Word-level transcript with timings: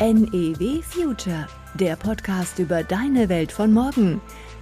NEW 0.00 0.80
Future, 0.80 1.48
der 1.74 1.96
Podcast 1.96 2.60
über 2.60 2.84
deine 2.84 3.28
Welt 3.28 3.50
von 3.50 3.72
morgen. 3.72 4.20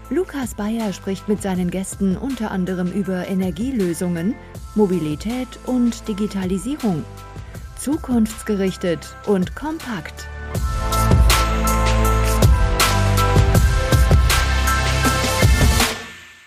Lukas 0.09 0.55
Bayer 0.55 0.95
spricht 0.95 1.29
mit 1.29 1.43
seinen 1.43 1.71
Gästen 1.71 2.17
unter 2.17 2.51
anderem 2.51 2.91
über 2.91 3.29
Energielösungen, 3.29 4.35
Mobilität 4.75 5.49
und 5.67 6.09
Digitalisierung. 6.09 7.05
Zukunftsgerichtet 7.79 9.15
und 9.27 9.55
kompakt. 9.55 10.27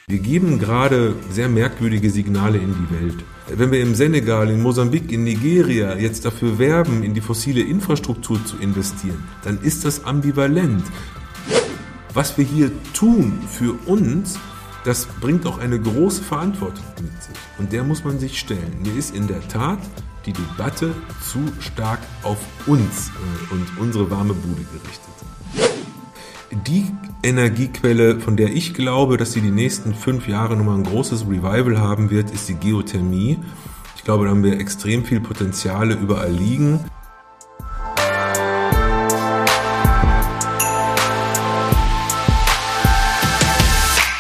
Wir 0.10 0.18
geben 0.18 0.58
gerade 0.58 1.14
sehr 1.30 1.48
merkwürdige 1.50 2.10
Signale 2.10 2.58
in 2.58 2.74
die 2.74 3.00
Welt. 3.00 3.24
Wenn 3.48 3.72
wir 3.72 3.80
im 3.80 3.94
Senegal, 3.94 4.50
in 4.50 4.60
Mosambik, 4.60 5.12
in 5.12 5.24
Nigeria 5.24 5.96
jetzt 5.98 6.26
dafür 6.26 6.58
werben, 6.58 7.04
in 7.04 7.14
die 7.14 7.22
fossile 7.22 7.62
Infrastruktur 7.62 8.44
zu 8.44 8.58
investieren, 8.58 9.24
dann 9.44 9.62
ist 9.62 9.86
das 9.86 10.06
ambivalent. 10.06 10.84
Was 12.16 12.40
wir 12.40 12.44
hier 12.44 12.72
tun 12.94 13.40
für 13.48 13.76
uns, 13.86 14.40
das 14.84 15.06
bringt 15.22 15.46
auch 15.46 15.60
eine 15.60 15.80
große 15.80 16.24
Verantwortung 16.24 16.86
mit 17.00 17.22
sich. 17.22 17.36
Und 17.60 17.72
der 17.72 17.84
muss 17.84 18.04
man 18.04 18.18
sich 18.18 18.40
stellen. 18.40 18.82
Mir 18.82 18.96
ist 18.96 19.16
in 19.16 19.28
der 19.28 19.48
Tat 19.48 19.78
die 20.26 20.34
Debatte 20.34 20.96
zu 21.22 21.38
stark 21.60 22.00
auf 22.24 22.40
uns 22.66 23.12
äh, 23.52 23.54
und 23.54 23.68
unsere 23.78 24.10
warme 24.10 24.34
Bude 24.34 24.66
gerichtet 24.74 25.10
die 26.68 26.92
Energiequelle, 27.24 28.20
von 28.20 28.36
der 28.36 28.50
ich 28.50 28.74
glaube, 28.74 29.18
dass 29.18 29.34
sie 29.34 29.42
die 29.42 29.52
nächsten 29.52 29.94
fünf 29.94 30.28
Jahre 30.28 30.56
nochmal 30.56 30.78
ein 30.78 30.84
großes 30.84 31.24
Revival 31.28 31.80
haben 31.80 32.10
wird, 32.10 32.32
ist 32.32 32.50
die 32.50 32.56
Geothermie. 32.56 33.38
Ich 33.96 34.04
glaube, 34.04 34.26
da 34.26 34.32
haben 34.32 34.44
wir 34.44 34.60
extrem 34.60 35.06
viel 35.06 35.20
Potenziale 35.20 35.96
überall 35.96 36.32
liegen. 36.32 36.80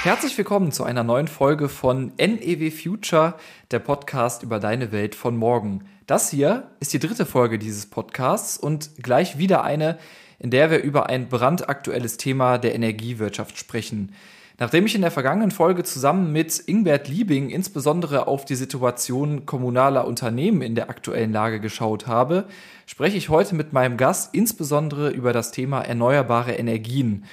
Herzlich 0.03 0.38
willkommen 0.38 0.72
zu 0.72 0.83
einer 0.83 1.03
neuen 1.03 1.28
Folge 1.28 1.69
von 1.69 2.13
NEW 2.17 2.72
Future, 2.72 3.35
der 3.72 3.80
Podcast 3.80 4.44
über 4.44 4.59
deine 4.59 4.91
Welt 4.91 5.13
von 5.13 5.38
morgen. 5.38 5.83
Das 6.08 6.30
hier 6.30 6.72
ist 6.80 6.94
die 6.94 7.00
dritte 7.00 7.25
Folge 7.25 7.59
dieses 7.59 7.85
Podcasts 7.85 8.58
und 8.58 8.91
gleich 9.03 9.38
wieder 9.38 9.63
eine, 9.63 10.00
in 10.39 10.49
der 10.49 10.71
wir 10.71 10.81
über 10.81 11.09
ein 11.09 11.29
brandaktuelles 11.29 12.17
Thema 12.17 12.57
der 12.57 12.73
Energiewirtschaft 12.73 13.57
sprechen. 13.57 14.13
Nachdem 14.57 14.85
ich 14.85 14.93
in 14.95 15.01
der 15.01 15.11
vergangenen 15.11 15.51
Folge 15.51 15.83
zusammen 15.83 16.33
mit 16.33 16.61
Ingbert 16.65 17.07
Liebing 17.07 17.49
insbesondere 17.49 18.27
auf 18.27 18.43
die 18.43 18.55
Situation 18.55 19.45
kommunaler 19.45 20.05
Unternehmen 20.05 20.61
in 20.61 20.75
der 20.75 20.89
aktuellen 20.89 21.31
Lage 21.31 21.61
geschaut 21.61 22.07
habe, 22.07 22.45
spreche 22.85 23.15
ich 23.15 23.29
heute 23.29 23.55
mit 23.55 23.71
meinem 23.71 23.95
Gast 23.95 24.35
insbesondere 24.35 25.11
über 25.11 25.31
das 25.31 25.51
Thema 25.51 25.81
erneuerbare 25.81 26.53
Energien. 26.53 27.23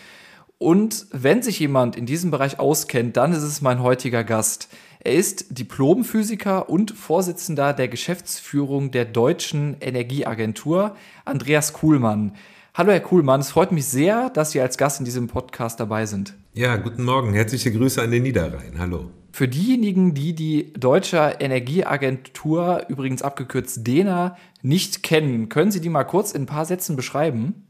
Und 0.58 1.06
wenn 1.10 1.42
sich 1.42 1.58
jemand 1.58 1.96
in 1.96 2.06
diesem 2.06 2.30
Bereich 2.30 2.60
auskennt, 2.60 3.16
dann 3.16 3.32
ist 3.32 3.42
es 3.42 3.60
mein 3.60 3.82
heutiger 3.82 4.22
Gast. 4.22 4.68
Er 5.00 5.14
ist 5.14 5.58
Diplomphysiker 5.58 6.68
und 6.70 6.92
Vorsitzender 6.92 7.72
der 7.72 7.88
Geschäftsführung 7.88 8.92
der 8.92 9.04
Deutschen 9.04 9.76
Energieagentur, 9.80 10.96
Andreas 11.24 11.72
Kuhlmann. 11.72 12.32
Hallo 12.78 12.92
Herr 12.92 13.00
Kuhlmann, 13.00 13.40
es 13.40 13.52
freut 13.52 13.72
mich 13.72 13.86
sehr, 13.86 14.28
dass 14.28 14.50
Sie 14.50 14.60
als 14.60 14.76
Gast 14.76 14.98
in 14.98 15.06
diesem 15.06 15.28
Podcast 15.28 15.80
dabei 15.80 16.04
sind. 16.04 16.34
Ja, 16.52 16.76
guten 16.76 17.04
Morgen. 17.04 17.32
Herzliche 17.32 17.72
Grüße 17.72 18.02
an 18.02 18.10
den 18.10 18.22
Niederrhein. 18.22 18.74
Hallo. 18.78 19.12
Für 19.32 19.48
diejenigen, 19.48 20.12
die 20.12 20.34
die 20.34 20.74
Deutsche 20.74 21.36
Energieagentur, 21.40 22.84
übrigens 22.90 23.22
abgekürzt 23.22 23.86
DENA, 23.86 24.36
nicht 24.60 25.02
kennen, 25.02 25.48
können 25.48 25.70
Sie 25.70 25.80
die 25.80 25.88
mal 25.88 26.04
kurz 26.04 26.32
in 26.32 26.42
ein 26.42 26.46
paar 26.46 26.66
Sätzen 26.66 26.96
beschreiben? 26.96 27.66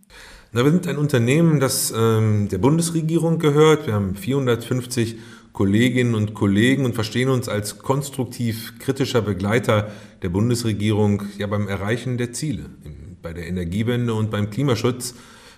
Na, 0.51 0.65
wir 0.65 0.73
sind 0.73 0.89
ein 0.89 0.99
Unternehmen, 0.99 1.61
das 1.61 1.95
ähm, 1.97 2.49
der 2.49 2.59
Bundesregierung 2.59 3.39
gehört. 3.39 3.87
Wir 3.87 3.95
haben 3.95 4.17
450 4.17 5.19
Kolleginnen 5.53 6.17
und 6.17 6.35
Kollegen 6.35 6.85
und 6.85 6.97
verstehen 6.97 7.29
uns 7.29 7.49
als 7.49 7.79
konstruktiv 7.79 8.81
kritischer 8.81 9.23
Begleiter 9.23 9.87
der 10.23 10.31
Bundesregierung 10.31 11.23
ja 11.39 11.47
beim 11.47 11.69
Erreichen 11.69 12.19
der 12.19 12.33
Ziele 12.33 12.65
im 12.85 13.07
bei 13.27 13.33
der 13.33 13.49
Energiewende 13.49 14.15
und 14.15 14.31
beim 14.31 14.51
Klimaschutz. 14.51 15.17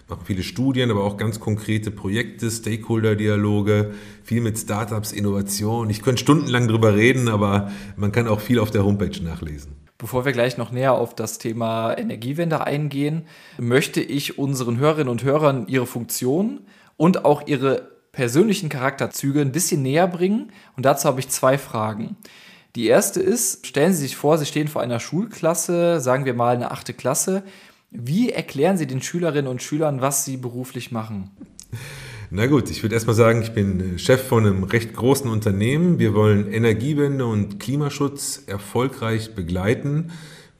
Machen 0.08 0.22
viele 0.24 0.42
Studien, 0.42 0.90
aber 0.90 1.04
auch 1.04 1.18
ganz 1.18 1.38
konkrete 1.38 1.90
Projekte, 1.90 2.50
Stakeholder-Dialoge, 2.50 3.90
viel 4.24 4.40
mit 4.40 4.56
Startups, 4.56 5.12
Innovation. 5.12 5.90
Ich 5.90 6.00
könnte 6.00 6.22
stundenlang 6.22 6.66
drüber 6.66 6.94
reden, 6.96 7.28
aber 7.28 7.70
man 7.94 8.10
kann 8.10 8.26
auch 8.26 8.40
viel 8.40 8.58
auf 8.58 8.70
der 8.70 8.86
Homepage 8.86 9.22
nachlesen. 9.22 9.72
Bevor 9.98 10.24
wir 10.24 10.32
gleich 10.32 10.56
noch 10.56 10.72
näher 10.72 10.94
auf 10.94 11.14
das 11.14 11.36
Thema 11.36 11.92
Energiewende 11.92 12.66
eingehen, 12.66 13.26
möchte 13.58 14.00
ich 14.00 14.38
unseren 14.38 14.78
Hörerinnen 14.78 15.10
und 15.10 15.22
Hörern 15.22 15.66
ihre 15.68 15.84
Funktion 15.84 16.60
und 16.96 17.26
auch 17.26 17.46
ihre 17.46 17.90
persönlichen 18.12 18.70
Charakterzüge 18.70 19.42
ein 19.42 19.52
bisschen 19.52 19.82
näher 19.82 20.08
bringen. 20.08 20.52
Und 20.74 20.86
dazu 20.86 21.06
habe 21.06 21.20
ich 21.20 21.28
zwei 21.28 21.58
Fragen. 21.58 22.16
Die 22.76 22.86
erste 22.86 23.20
ist, 23.20 23.66
stellen 23.66 23.92
Sie 23.92 24.02
sich 24.02 24.16
vor, 24.16 24.38
Sie 24.38 24.46
stehen 24.46 24.68
vor 24.68 24.82
einer 24.82 25.00
Schulklasse, 25.00 26.00
sagen 26.00 26.24
wir 26.24 26.34
mal 26.34 26.54
eine 26.54 26.70
achte 26.70 26.92
Klasse. 26.92 27.42
Wie 27.90 28.30
erklären 28.30 28.76
Sie 28.76 28.86
den 28.86 29.00
Schülerinnen 29.00 29.50
und 29.50 29.62
Schülern, 29.62 30.00
was 30.00 30.24
Sie 30.24 30.36
beruflich 30.36 30.92
machen? 30.92 31.30
Na 32.30 32.46
gut, 32.46 32.70
ich 32.70 32.82
würde 32.82 32.94
erstmal 32.94 33.16
sagen, 33.16 33.40
ich 33.40 33.52
bin 33.52 33.98
Chef 33.98 34.22
von 34.22 34.44
einem 34.44 34.64
recht 34.64 34.92
großen 34.92 35.30
Unternehmen. 35.30 35.98
Wir 35.98 36.12
wollen 36.12 36.52
Energiewende 36.52 37.24
und 37.24 37.58
Klimaschutz 37.58 38.42
erfolgreich 38.46 39.34
begleiten. 39.34 40.10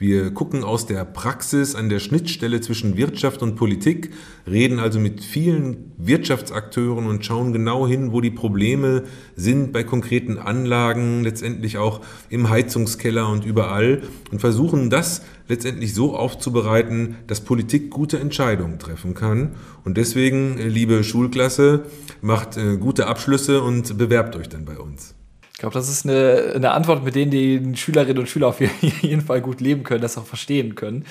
Wir 0.01 0.31
gucken 0.31 0.63
aus 0.63 0.87
der 0.87 1.05
Praxis 1.05 1.75
an 1.75 1.89
der 1.89 1.99
Schnittstelle 1.99 2.61
zwischen 2.61 2.97
Wirtschaft 2.97 3.43
und 3.43 3.57
Politik, 3.57 4.13
reden 4.47 4.79
also 4.79 5.01
mit 5.01 5.25
vielen 5.25 5.93
Wirtschaftsakteuren 5.97 7.07
und 7.07 7.25
schauen 7.25 7.53
genau 7.53 7.85
hin, 7.85 8.13
wo 8.13 8.21
die 8.21 8.31
Probleme 8.31 9.03
sind 9.35 9.73
bei 9.73 9.83
konkreten 9.83 10.39
Anlagen, 10.39 11.25
letztendlich 11.25 11.79
auch 11.79 12.01
im 12.31 12.49
Heizungskeller 12.49 13.29
und 13.29 13.45
überall 13.45 14.03
und 14.31 14.39
versuchen 14.39 14.89
das 14.89 15.23
letztendlich 15.49 15.95
so 15.95 16.15
aufzubereiten, 16.15 17.17
dass 17.27 17.41
Politik 17.41 17.91
gute 17.91 18.21
Entscheidungen 18.21 18.79
treffen 18.79 19.15
kann. 19.15 19.57
Und 19.85 19.97
deswegen, 19.97 20.59
liebe 20.59 21.03
Schulklasse, 21.03 21.87
macht 22.21 22.57
äh, 22.57 22.77
gute 22.77 23.09
Abschlüsse 23.09 23.63
und 23.63 23.99
bewerbt 23.99 24.37
euch 24.37 24.49
dann 24.49 24.65
bei 24.65 24.79
uns. 24.79 25.18
Ich 25.59 25.61
glaube, 25.61 25.75
das 25.75 25.89
ist 25.89 26.07
eine, 26.07 26.53
eine 26.55 26.71
Antwort, 26.71 27.03
mit 27.03 27.17
denen 27.17 27.33
die 27.33 27.77
Schülerinnen 27.77 28.19
und 28.19 28.29
Schüler 28.29 28.47
auf 28.47 28.61
jeden 29.03 29.23
Fall 29.23 29.41
gut 29.41 29.61
leben 29.61 29.83
können, 29.83 30.01
das 30.01 30.17
auch 30.17 30.25
verstehen 30.25 30.77
können. 30.77 31.05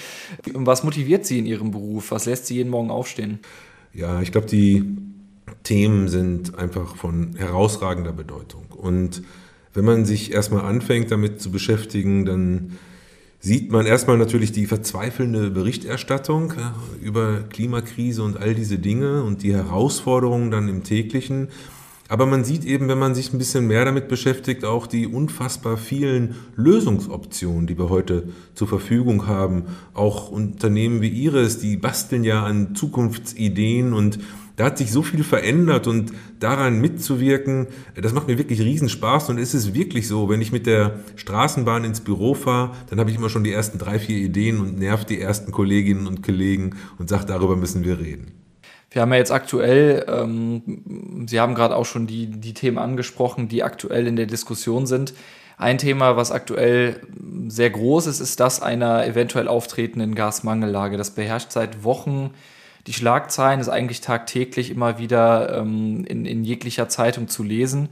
Was 0.54 0.86
motiviert 0.86 1.26
Sie 1.26 1.40
in 1.40 1.46
Ihrem 1.46 1.72
Beruf? 1.72 2.12
Was 2.12 2.28
lässt 2.28 2.46
Sie 2.46 2.56
jeden 2.56 2.70
Morgen 2.70 2.90
aufstehen? 2.90 3.40
Ja, 3.94 4.22
ich 4.22 4.32
glaube, 4.32 4.48
die 4.48 4.86
Themen 5.64 6.08
sind 6.08 6.58
einfach 6.58 6.96
von 6.96 7.36
herausragender 7.36 8.14
Bedeutung. 8.14 8.68
Und 8.70 9.22
wenn 9.74 9.84
man 9.84 10.06
sich 10.06 10.32
erstmal 10.32 10.64
anfängt, 10.64 11.12
damit 11.12 11.42
zu 11.42 11.52
beschäftigen, 11.52 12.24
dann 12.24 12.78
sieht 13.42 13.70
man 13.70 13.86
erstmal 13.86 14.18
natürlich 14.18 14.54
die 14.54 14.66
verzweifelnde 14.66 15.50
Berichterstattung 15.50 16.54
über 17.02 17.44
Klimakrise 17.50 18.24
und 18.24 18.38
all 18.38 18.56
diese 18.56 18.80
Dinge 18.80 19.24
und 19.24 19.44
die 19.44 19.54
Herausforderungen 19.54 20.52
dann 20.52 20.70
im 20.70 20.86
täglichen. 20.86 21.50
Aber 22.10 22.26
man 22.26 22.44
sieht 22.44 22.64
eben, 22.64 22.88
wenn 22.88 23.00
man 23.00 23.16
sich 23.16 23.34
ein 23.34 23.38
bisschen 23.38 23.68
mehr 23.68 23.84
damit 23.86 24.08
beschäftigt, 24.08 24.64
auch 24.64 24.88
die 24.88 25.08
unfassbar 25.08 25.78
vielen 25.78 26.36
Lösungsoptionen, 26.56 27.68
die 27.68 27.78
wir 27.78 27.90
heute 27.90 28.30
zur 28.56 28.68
Verfügung 28.68 29.28
haben. 29.28 29.64
Auch 29.94 30.30
Unternehmen 30.30 31.02
wie 31.02 31.10
Ihres, 31.10 31.60
die 31.60 31.76
basteln 31.78 32.24
ja 32.24 32.44
an 32.44 32.76
Zukunftsideen 32.76 33.94
und 33.94 34.20
da 34.58 34.66
hat 34.66 34.80
sich 34.80 34.92
so 34.92 35.04
viel 35.04 35.24
verändert 35.24 35.86
und 35.86 36.12
daran 36.40 36.82
mitzuwirken, 36.82 37.68
das 37.96 38.14
macht 38.14 38.28
mir 38.28 38.40
wirklich 38.40 38.60
Riesenspaß 38.60 39.30
und 39.30 39.38
es 39.38 39.54
ist 39.54 39.76
wirklich 39.76 40.08
so, 40.08 40.30
wenn 40.30 40.42
ich 40.42 40.52
mit 40.52 40.66
der 40.66 41.02
Straßenbahn 41.16 41.84
ins 41.84 42.02
Büro 42.02 42.34
fahre, 42.34 42.72
dann 42.90 43.00
habe 43.00 43.12
ich 43.12 43.18
immer 43.18 43.30
schon 43.30 43.44
die 43.44 43.52
ersten 43.52 43.78
drei, 43.78 44.00
vier 44.00 44.18
Ideen 44.18 44.60
und 44.60 44.80
nerv 44.80 45.06
die 45.06 45.22
ersten 45.22 45.52
Kolleginnen 45.52 46.08
und 46.08 46.24
Kollegen 46.24 46.76
und 46.98 47.08
sage, 47.08 47.26
darüber 47.28 47.56
müssen 47.56 47.84
wir 47.84 48.00
reden. 48.00 48.32
Wir 48.98 49.04
haben 49.04 49.12
ja 49.12 49.20
jetzt 49.20 49.32
aktuell, 49.32 50.06
ähm, 50.08 51.24
Sie 51.28 51.40
haben 51.40 51.54
gerade 51.54 51.76
auch 51.76 51.86
schon 51.86 52.08
die, 52.08 52.26
die 52.26 52.56
Themen 52.56 52.80
angesprochen, 52.80 53.48
die 53.48 53.62
aktuell 53.62 54.08
in 54.08 54.16
der 54.16 54.26
Diskussion 54.26 54.88
sind. 54.88 55.14
Ein 55.56 55.78
Thema, 55.78 56.18
was 56.18 56.32
aktuell 56.32 57.02
sehr 57.48 57.70
groß 57.70 58.08
ist, 58.08 58.22
ist 58.22 58.40
das 58.40 58.60
einer 58.60 59.06
eventuell 59.06 59.50
auftretenden 59.50 60.16
Gasmangellage. 60.16 60.98
Das 60.98 61.12
beherrscht 61.12 61.52
seit 61.52 61.84
Wochen 61.84 62.32
die 62.88 62.94
Schlagzeilen, 62.94 63.60
ist 63.60 63.70
eigentlich 63.70 64.02
tagtäglich 64.02 64.72
immer 64.72 64.98
wieder 64.98 65.60
ähm, 65.60 66.04
in, 66.06 66.26
in 66.26 66.44
jeglicher 66.44 66.90
Zeitung 66.90 67.28
zu 67.28 67.44
lesen. 67.44 67.90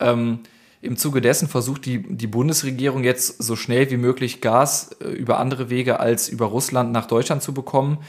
Ähm, 0.00 0.40
Im 0.82 0.98
Zuge 0.98 1.22
dessen 1.22 1.48
versucht 1.48 1.86
die, 1.86 2.02
die 2.02 2.26
Bundesregierung 2.26 3.04
jetzt 3.04 3.42
so 3.42 3.56
schnell 3.56 3.90
wie 3.90 3.96
möglich 3.96 4.42
Gas 4.42 4.90
äh, 5.00 5.08
über 5.08 5.38
andere 5.38 5.70
Wege 5.70 5.98
als 5.98 6.28
über 6.28 6.44
Russland 6.44 6.92
nach 6.92 7.06
Deutschland 7.06 7.42
zu 7.42 7.54
bekommen. 7.54 8.00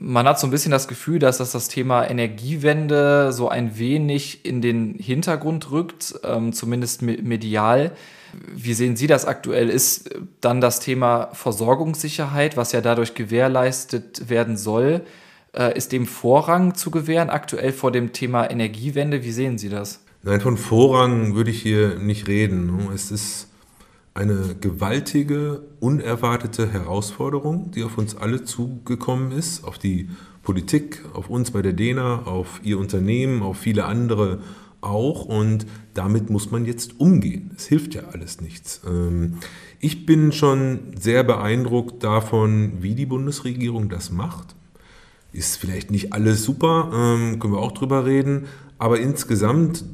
Man 0.00 0.26
hat 0.26 0.40
so 0.40 0.46
ein 0.46 0.50
bisschen 0.50 0.72
das 0.72 0.88
Gefühl, 0.88 1.18
dass 1.18 1.38
das, 1.38 1.52
das 1.52 1.68
Thema 1.68 2.08
Energiewende 2.08 3.32
so 3.32 3.48
ein 3.48 3.78
wenig 3.78 4.44
in 4.44 4.62
den 4.62 4.94
Hintergrund 4.94 5.70
rückt, 5.70 6.14
ähm, 6.24 6.52
zumindest 6.54 7.02
medial. 7.02 7.92
Wie 8.54 8.72
sehen 8.72 8.96
Sie 8.96 9.06
das 9.06 9.26
aktuell? 9.26 9.68
Ist 9.68 10.10
dann 10.40 10.60
das 10.60 10.80
Thema 10.80 11.28
Versorgungssicherheit, 11.34 12.56
was 12.56 12.72
ja 12.72 12.80
dadurch 12.80 13.14
gewährleistet 13.14 14.30
werden 14.30 14.56
soll, 14.56 15.02
äh, 15.52 15.76
ist 15.76 15.92
dem 15.92 16.06
Vorrang 16.06 16.74
zu 16.74 16.90
gewähren 16.90 17.28
aktuell 17.28 17.72
vor 17.72 17.92
dem 17.92 18.12
Thema 18.12 18.50
Energiewende? 18.50 19.22
Wie 19.22 19.32
sehen 19.32 19.58
Sie 19.58 19.68
das? 19.68 20.02
Nein, 20.22 20.40
von 20.40 20.56
Vorrang 20.56 21.34
würde 21.34 21.50
ich 21.50 21.60
hier 21.60 21.96
nicht 21.98 22.26
reden. 22.26 22.88
Es 22.94 23.10
ist 23.10 23.48
eine 24.14 24.56
gewaltige, 24.60 25.62
unerwartete 25.78 26.70
Herausforderung, 26.70 27.70
die 27.70 27.84
auf 27.84 27.96
uns 27.96 28.16
alle 28.16 28.44
zugekommen 28.44 29.32
ist, 29.32 29.64
auf 29.64 29.78
die 29.78 30.08
Politik, 30.42 31.04
auf 31.12 31.30
uns 31.30 31.50
bei 31.50 31.62
der 31.62 31.72
DENA, 31.72 32.22
auf 32.24 32.60
Ihr 32.62 32.78
Unternehmen, 32.78 33.42
auf 33.42 33.58
viele 33.58 33.84
andere 33.84 34.40
auch. 34.80 35.24
Und 35.24 35.66
damit 35.94 36.30
muss 36.30 36.50
man 36.50 36.64
jetzt 36.64 36.98
umgehen. 36.98 37.50
Es 37.56 37.66
hilft 37.66 37.94
ja 37.94 38.02
alles 38.12 38.40
nichts. 38.40 38.80
Ähm, 38.86 39.34
ich 39.78 40.06
bin 40.06 40.32
schon 40.32 40.94
sehr 40.98 41.22
beeindruckt 41.22 42.02
davon, 42.02 42.82
wie 42.82 42.94
die 42.94 43.06
Bundesregierung 43.06 43.88
das 43.88 44.10
macht. 44.10 44.54
Ist 45.32 45.56
vielleicht 45.56 45.90
nicht 45.90 46.12
alles 46.12 46.42
super, 46.42 46.90
ähm, 46.92 47.38
können 47.38 47.54
wir 47.54 47.60
auch 47.60 47.72
drüber 47.72 48.04
reden, 48.04 48.46
aber 48.78 48.98
insgesamt 48.98 49.84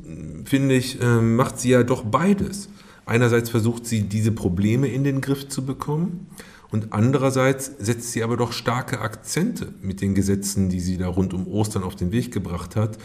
finde 0.45 0.77
ich, 0.77 0.99
ähm, 1.03 1.37
macht 1.37 1.61
sie 1.61 1.71
ja 1.71 1.83
doch 1.83 2.05
beides. 2.05 2.71
Einerseits 3.07 3.51
versucht 3.51 3.87
sie, 3.87 4.03
diese 4.03 4.33
Probleme 4.33 4.89
in 4.89 5.05
den 5.05 5.21
Griff 5.21 5.49
zu 5.49 5.65
bekommen 5.65 6.27
und 6.71 6.93
andererseits 6.93 7.71
setzt 7.79 8.13
sie 8.13 8.25
aber 8.25 8.37
doch 8.37 8.53
starke 8.53 9.01
Akzente 9.01 9.73
mit 9.81 10.01
den 10.01 10.15
Gesetzen, 10.15 10.69
die 10.69 10.81
sie 10.81 10.99
da 10.99 11.09
rund 11.09 11.33
um 11.33 11.47
Ostern 11.47 11.85
auf 11.85 11.95
den 11.95 12.11
Weg 12.11 12.33
gebracht 12.33 12.75
hat. 12.75 12.99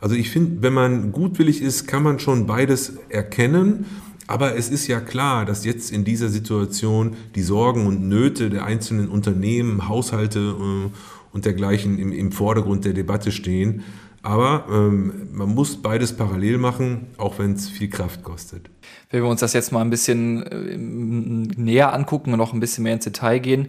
Also 0.00 0.14
ich 0.14 0.30
finde, 0.30 0.62
wenn 0.62 0.72
man 0.72 1.10
gutwillig 1.10 1.60
ist, 1.60 1.88
kann 1.88 2.04
man 2.04 2.20
schon 2.20 2.46
beides 2.46 2.92
erkennen. 3.08 3.86
Aber 4.28 4.56
es 4.56 4.68
ist 4.68 4.86
ja 4.86 5.00
klar, 5.00 5.44
dass 5.44 5.64
jetzt 5.64 5.90
in 5.90 6.04
dieser 6.04 6.28
Situation 6.28 7.16
die 7.34 7.42
Sorgen 7.42 7.86
und 7.86 8.06
Nöte 8.08 8.50
der 8.50 8.64
einzelnen 8.64 9.08
Unternehmen, 9.08 9.88
Haushalte 9.88 10.38
äh, 10.38 10.90
und 11.32 11.44
dergleichen 11.46 11.98
im, 11.98 12.12
im 12.12 12.30
Vordergrund 12.30 12.84
der 12.84 12.92
Debatte 12.92 13.32
stehen. 13.32 13.82
Aber 14.22 14.66
ähm, 14.70 15.28
man 15.32 15.54
muss 15.54 15.80
beides 15.80 16.16
parallel 16.16 16.58
machen, 16.58 17.08
auch 17.18 17.38
wenn 17.38 17.52
es 17.52 17.68
viel 17.68 17.88
Kraft 17.88 18.22
kostet. 18.22 18.68
Wenn 19.10 19.22
wir 19.22 19.28
uns 19.28 19.40
das 19.40 19.52
jetzt 19.52 19.72
mal 19.72 19.80
ein 19.80 19.90
bisschen 19.90 20.42
äh, 20.42 20.76
näher 20.76 21.94
angucken 21.94 22.32
und 22.32 22.38
noch 22.38 22.52
ein 22.52 22.60
bisschen 22.60 22.84
mehr 22.84 22.94
ins 22.94 23.04
Detail 23.04 23.38
gehen. 23.38 23.68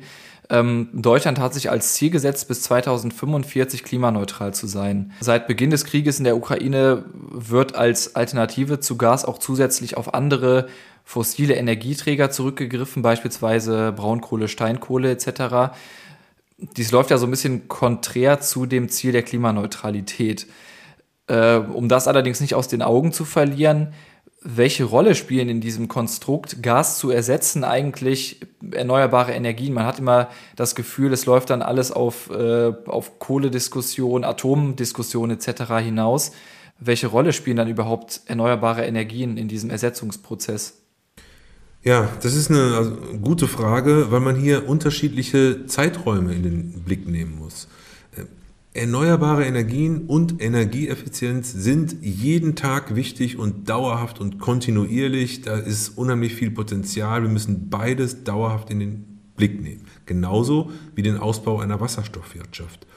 Ähm, 0.52 0.90
Deutschland 0.94 1.38
hat 1.40 1.54
sich 1.54 1.70
als 1.70 1.94
Ziel 1.94 2.10
gesetzt, 2.10 2.48
bis 2.48 2.64
2045 2.64 3.84
klimaneutral 3.84 4.54
zu 4.54 4.66
sein. 4.66 5.12
Seit 5.20 5.48
Beginn 5.48 5.70
des 5.70 5.86
Krieges 5.86 6.18
in 6.18 6.24
der 6.24 6.36
Ukraine 6.36 7.06
wird 7.14 7.76
als 7.76 8.16
Alternative 8.16 8.80
zu 8.80 8.98
Gas 8.98 9.26
auch 9.26 9.38
zusätzlich 9.38 9.96
auf 9.96 10.16
andere 10.16 10.68
fossile 11.04 11.54
Energieträger 11.54 12.32
zurückgegriffen, 12.32 13.04
beispielsweise 13.04 13.92
Braunkohle, 13.92 14.48
Steinkohle 14.48 15.12
etc 15.12 15.72
dies 16.60 16.92
läuft 16.92 17.12
ja 17.12 17.18
so 17.18 17.28
ein 17.28 17.32
bisschen 17.32 17.68
konträr 17.68 18.42
zu 18.42 18.66
dem 18.66 18.90
Ziel 18.90 19.12
der 19.12 19.24
Klimaneutralität. 19.24 20.48
Äh, 21.28 21.58
um 21.58 21.90
das 21.90 22.08
allerdings 22.08 22.42
nicht 22.42 22.56
aus 22.56 22.68
den 22.68 22.82
Augen 22.82 23.12
zu 23.12 23.26
verlieren, 23.26 23.94
welche 24.42 24.86
Rolle 24.86 25.16
spielen 25.16 25.50
in 25.50 25.60
diesem 25.60 25.90
Konstrukt, 25.90 26.64
Gas 26.64 26.98
zu 26.98 27.12
ersetzen, 27.12 27.66
eigentlich 27.66 28.40
erneuerbare 28.72 29.34
Energien? 29.34 29.74
Man 29.74 29.86
hat 29.86 30.00
immer 30.00 30.30
das 30.56 30.76
Gefühl, 30.76 31.12
es 31.12 31.26
läuft 31.26 31.50
dann 31.50 31.62
alles 31.62 31.92
auf, 31.92 32.30
äh, 32.30 32.72
auf 32.86 33.20
Kohlediskussion, 33.20 34.24
Atomdiskussion 34.24 35.32
etc. 35.32 35.74
hinaus. 35.84 36.32
Welche 36.80 37.08
Rolle 37.08 37.34
spielen 37.34 37.58
dann 37.58 37.68
überhaupt 37.68 38.22
erneuerbare 38.28 38.86
Energien 38.86 39.36
in 39.36 39.50
diesem 39.50 39.70
Ersetzungsprozess? 39.70 40.79
Ja, 41.84 42.10
das 42.22 42.36
ist 42.36 42.52
eine 42.52 42.76
also, 42.76 42.92
gute 43.22 43.48
Frage, 43.48 44.08
weil 44.10 44.20
man 44.20 44.36
hier 44.36 44.68
unterschiedliche 44.68 45.66
Zeiträume 45.66 46.34
in 46.34 46.44
den 46.44 46.72
Blick 46.84 47.08
nehmen 47.08 47.38
muss. 47.38 47.70
Äh, 48.18 48.26
erneuerbare 48.78 49.46
Energien 49.46 50.02
und 50.08 50.42
Energieeffizienz 50.42 51.54
sind 51.54 51.96
jeden 52.02 52.56
Tag 52.56 52.96
wichtig 52.96 53.40
und 53.40 53.70
dauerhaft 53.70 54.20
und 54.20 54.40
kontinuierlich. 54.40 55.42
Da 55.42 55.58
ist 55.58 55.98
unheimlich 55.98 56.36
viel 56.36 56.52
Potenzial. 56.52 57.22
Wir 57.22 57.30
müssen 57.30 57.70
beides 57.70 58.26
dauerhaft 58.26 58.70
in 58.72 58.82
den 58.82 59.20
Blick 59.38 59.62
nehmen. 59.62 59.86
Genauso 60.06 60.72
wie 60.96 61.02
den 61.02 61.16
Ausbau 61.16 61.62
einer 61.62 61.80
Wasserstoffwirtschaft. 61.80 62.88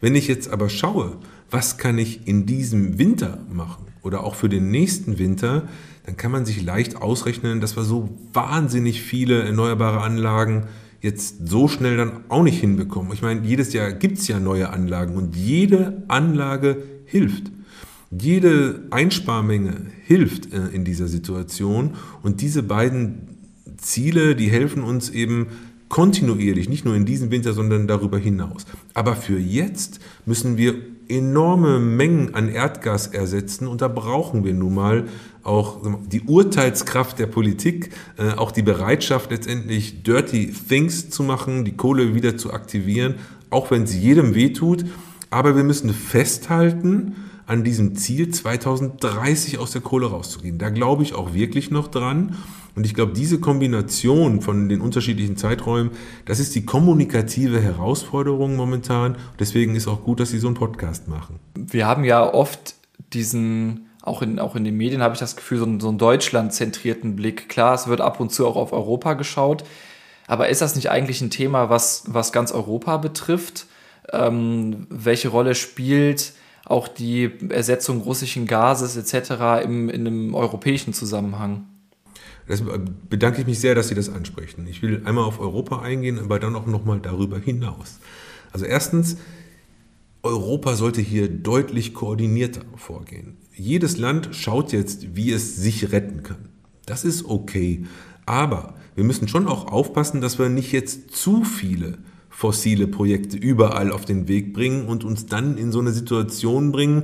Wenn 0.00 0.14
ich 0.14 0.28
jetzt 0.28 0.50
aber 0.50 0.68
schaue, 0.68 1.16
was 1.50 1.78
kann 1.78 1.98
ich 1.98 2.28
in 2.28 2.46
diesem 2.46 2.96
Winter 2.96 3.38
machen 3.52 3.86
oder 4.02 4.22
auch 4.22 4.36
für 4.36 4.48
den 4.48 4.70
nächsten 4.70 5.18
Winter, 5.18 5.68
dann 6.10 6.16
kann 6.16 6.32
man 6.32 6.44
sich 6.44 6.60
leicht 6.60 6.96
ausrechnen, 6.96 7.60
dass 7.60 7.76
wir 7.76 7.84
so 7.84 8.08
wahnsinnig 8.32 9.00
viele 9.00 9.44
erneuerbare 9.44 10.00
Anlagen 10.00 10.64
jetzt 11.00 11.46
so 11.48 11.68
schnell 11.68 11.96
dann 11.96 12.24
auch 12.28 12.42
nicht 12.42 12.58
hinbekommen. 12.58 13.12
Ich 13.12 13.22
meine, 13.22 13.46
jedes 13.46 13.72
Jahr 13.72 13.92
gibt 13.92 14.18
es 14.18 14.26
ja 14.26 14.40
neue 14.40 14.70
Anlagen 14.70 15.14
und 15.14 15.36
jede 15.36 16.02
Anlage 16.08 16.82
hilft. 17.04 17.52
Jede 18.10 18.82
Einsparmenge 18.90 19.86
hilft 20.04 20.52
äh, 20.52 20.66
in 20.72 20.84
dieser 20.84 21.06
Situation 21.06 21.94
und 22.24 22.40
diese 22.40 22.64
beiden 22.64 23.38
Ziele, 23.76 24.34
die 24.34 24.50
helfen 24.50 24.82
uns 24.82 25.10
eben 25.10 25.46
kontinuierlich, 25.88 26.68
nicht 26.68 26.84
nur 26.84 26.96
in 26.96 27.06
diesem 27.06 27.30
Winter, 27.30 27.52
sondern 27.52 27.86
darüber 27.86 28.18
hinaus. 28.18 28.66
Aber 28.94 29.14
für 29.14 29.38
jetzt 29.38 30.00
müssen 30.26 30.56
wir 30.56 30.74
enorme 31.10 31.78
Mengen 31.78 32.34
an 32.34 32.48
Erdgas 32.48 33.08
ersetzen 33.08 33.66
und 33.66 33.80
da 33.80 33.88
brauchen 33.88 34.44
wir 34.44 34.54
nun 34.54 34.74
mal 34.74 35.04
auch 35.42 35.78
die 36.06 36.22
Urteilskraft 36.22 37.18
der 37.18 37.26
Politik, 37.26 37.90
äh, 38.18 38.32
auch 38.32 38.52
die 38.52 38.62
Bereitschaft 38.62 39.30
letztendlich 39.30 40.02
Dirty 40.02 40.52
Things 40.52 41.10
zu 41.10 41.22
machen, 41.22 41.64
die 41.64 41.76
Kohle 41.76 42.14
wieder 42.14 42.36
zu 42.36 42.52
aktivieren, 42.52 43.16
auch 43.50 43.70
wenn 43.70 43.84
es 43.84 43.94
jedem 43.94 44.34
wehtut. 44.34 44.84
Aber 45.30 45.56
wir 45.56 45.64
müssen 45.64 45.92
festhalten 45.94 47.16
an 47.46 47.64
diesem 47.64 47.96
Ziel, 47.96 48.30
2030 48.30 49.58
aus 49.58 49.72
der 49.72 49.80
Kohle 49.80 50.06
rauszugehen. 50.06 50.58
Da 50.58 50.70
glaube 50.70 51.02
ich 51.02 51.14
auch 51.14 51.34
wirklich 51.34 51.70
noch 51.70 51.88
dran. 51.88 52.36
Und 52.76 52.86
ich 52.86 52.94
glaube, 52.94 53.12
diese 53.12 53.40
Kombination 53.40 54.40
von 54.40 54.68
den 54.68 54.80
unterschiedlichen 54.80 55.36
Zeiträumen, 55.36 55.90
das 56.26 56.38
ist 56.38 56.54
die 56.54 56.64
kommunikative 56.64 57.60
Herausforderung 57.60 58.54
momentan. 58.54 59.16
Deswegen 59.40 59.74
ist 59.74 59.88
auch 59.88 60.04
gut, 60.04 60.20
dass 60.20 60.30
Sie 60.30 60.38
so 60.38 60.46
einen 60.46 60.54
Podcast 60.54 61.08
machen. 61.08 61.40
Wir 61.56 61.88
haben 61.88 62.04
ja 62.04 62.32
oft 62.32 62.76
diesen 63.12 63.89
auch 64.02 64.22
in, 64.22 64.38
auch 64.38 64.56
in 64.56 64.64
den 64.64 64.76
Medien 64.76 65.02
habe 65.02 65.14
ich 65.14 65.20
das 65.20 65.36
Gefühl, 65.36 65.58
so 65.58 65.64
einen, 65.64 65.80
so 65.80 65.88
einen 65.88 65.98
Deutschland-zentrierten 65.98 67.16
Blick. 67.16 67.48
Klar, 67.48 67.74
es 67.74 67.86
wird 67.86 68.00
ab 68.00 68.20
und 68.20 68.32
zu 68.32 68.46
auch 68.46 68.56
auf 68.56 68.72
Europa 68.72 69.14
geschaut, 69.14 69.64
aber 70.26 70.48
ist 70.48 70.62
das 70.62 70.76
nicht 70.76 70.90
eigentlich 70.90 71.20
ein 71.20 71.30
Thema, 71.30 71.70
was, 71.70 72.04
was 72.06 72.32
ganz 72.32 72.52
Europa 72.52 72.96
betrifft? 72.96 73.66
Ähm, 74.12 74.86
welche 74.88 75.28
Rolle 75.28 75.54
spielt 75.54 76.32
auch 76.64 76.88
die 76.88 77.30
Ersetzung 77.48 78.00
russischen 78.00 78.46
Gases 78.46 78.96
etc. 78.96 79.64
Im, 79.64 79.88
in 79.88 80.06
einem 80.06 80.34
europäischen 80.34 80.94
Zusammenhang? 80.94 81.66
Das 82.46 82.62
bedanke 83.08 83.40
ich 83.40 83.46
mich 83.46 83.60
sehr, 83.60 83.74
dass 83.74 83.88
Sie 83.88 83.94
das 83.94 84.08
ansprechen. 84.08 84.66
Ich 84.68 84.82
will 84.82 85.02
einmal 85.04 85.24
auf 85.24 85.40
Europa 85.40 85.82
eingehen, 85.82 86.18
aber 86.18 86.38
dann 86.38 86.56
auch 86.56 86.66
nochmal 86.66 87.00
darüber 87.00 87.38
hinaus. 87.38 88.00
Also 88.52 88.66
erstens, 88.66 89.18
Europa 90.22 90.74
sollte 90.74 91.00
hier 91.00 91.28
deutlich 91.28 91.94
koordinierter 91.94 92.62
vorgehen. 92.76 93.36
Jedes 93.54 93.98
Land 93.98 94.30
schaut 94.32 94.72
jetzt, 94.72 95.16
wie 95.16 95.32
es 95.32 95.56
sich 95.56 95.92
retten 95.92 96.22
kann. 96.22 96.48
Das 96.86 97.04
ist 97.04 97.24
okay. 97.24 97.84
Aber 98.26 98.74
wir 98.94 99.04
müssen 99.04 99.28
schon 99.28 99.46
auch 99.46 99.66
aufpassen, 99.66 100.20
dass 100.20 100.38
wir 100.38 100.48
nicht 100.48 100.72
jetzt 100.72 101.10
zu 101.10 101.44
viele 101.44 101.98
fossile 102.28 102.86
Projekte 102.86 103.36
überall 103.36 103.92
auf 103.92 104.04
den 104.04 104.28
Weg 104.28 104.54
bringen 104.54 104.86
und 104.86 105.04
uns 105.04 105.26
dann 105.26 105.58
in 105.58 105.72
so 105.72 105.80
eine 105.80 105.92
Situation 105.92 106.72
bringen, 106.72 107.02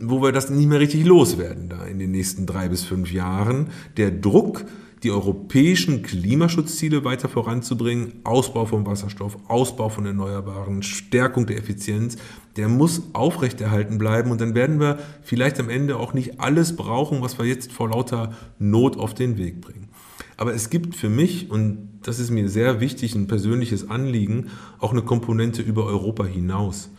wo 0.00 0.22
wir 0.22 0.32
das 0.32 0.50
nicht 0.50 0.66
mehr 0.66 0.80
richtig 0.80 1.06
loswerden 1.06 1.68
da 1.68 1.84
in 1.84 1.98
den 1.98 2.10
nächsten 2.10 2.46
drei 2.46 2.68
bis 2.68 2.84
fünf 2.84 3.12
Jahren. 3.12 3.68
Der 3.96 4.10
Druck, 4.10 4.64
die 5.02 5.10
europäischen 5.10 6.02
Klimaschutzziele 6.02 7.04
weiter 7.04 7.28
voranzubringen, 7.28 8.20
Ausbau 8.24 8.66
von 8.66 8.86
Wasserstoff, 8.86 9.38
Ausbau 9.48 9.88
von 9.88 10.04
Erneuerbaren, 10.04 10.82
Stärkung 10.82 11.46
der 11.46 11.56
Effizienz, 11.56 12.16
der 12.56 12.68
muss 12.68 13.02
aufrechterhalten 13.14 13.96
bleiben 13.96 14.30
und 14.30 14.40
dann 14.40 14.54
werden 14.54 14.78
wir 14.78 14.98
vielleicht 15.22 15.58
am 15.58 15.70
Ende 15.70 15.96
auch 15.96 16.12
nicht 16.12 16.40
alles 16.40 16.76
brauchen, 16.76 17.22
was 17.22 17.38
wir 17.38 17.46
jetzt 17.46 17.72
vor 17.72 17.88
lauter 17.88 18.34
Not 18.58 18.98
auf 18.98 19.14
den 19.14 19.38
Weg 19.38 19.60
bringen. 19.60 19.88
Aber 20.36 20.54
es 20.54 20.70
gibt 20.70 20.96
für 20.96 21.08
mich, 21.08 21.50
und 21.50 21.88
das 22.02 22.18
ist 22.18 22.30
mir 22.30 22.48
sehr 22.48 22.80
wichtig, 22.80 23.14
ein 23.14 23.26
persönliches 23.26 23.88
Anliegen, 23.88 24.48
auch 24.78 24.92
eine 24.92 25.02
Komponente 25.02 25.62
über 25.62 25.84
Europa 25.84 26.24
hinaus. 26.24 26.90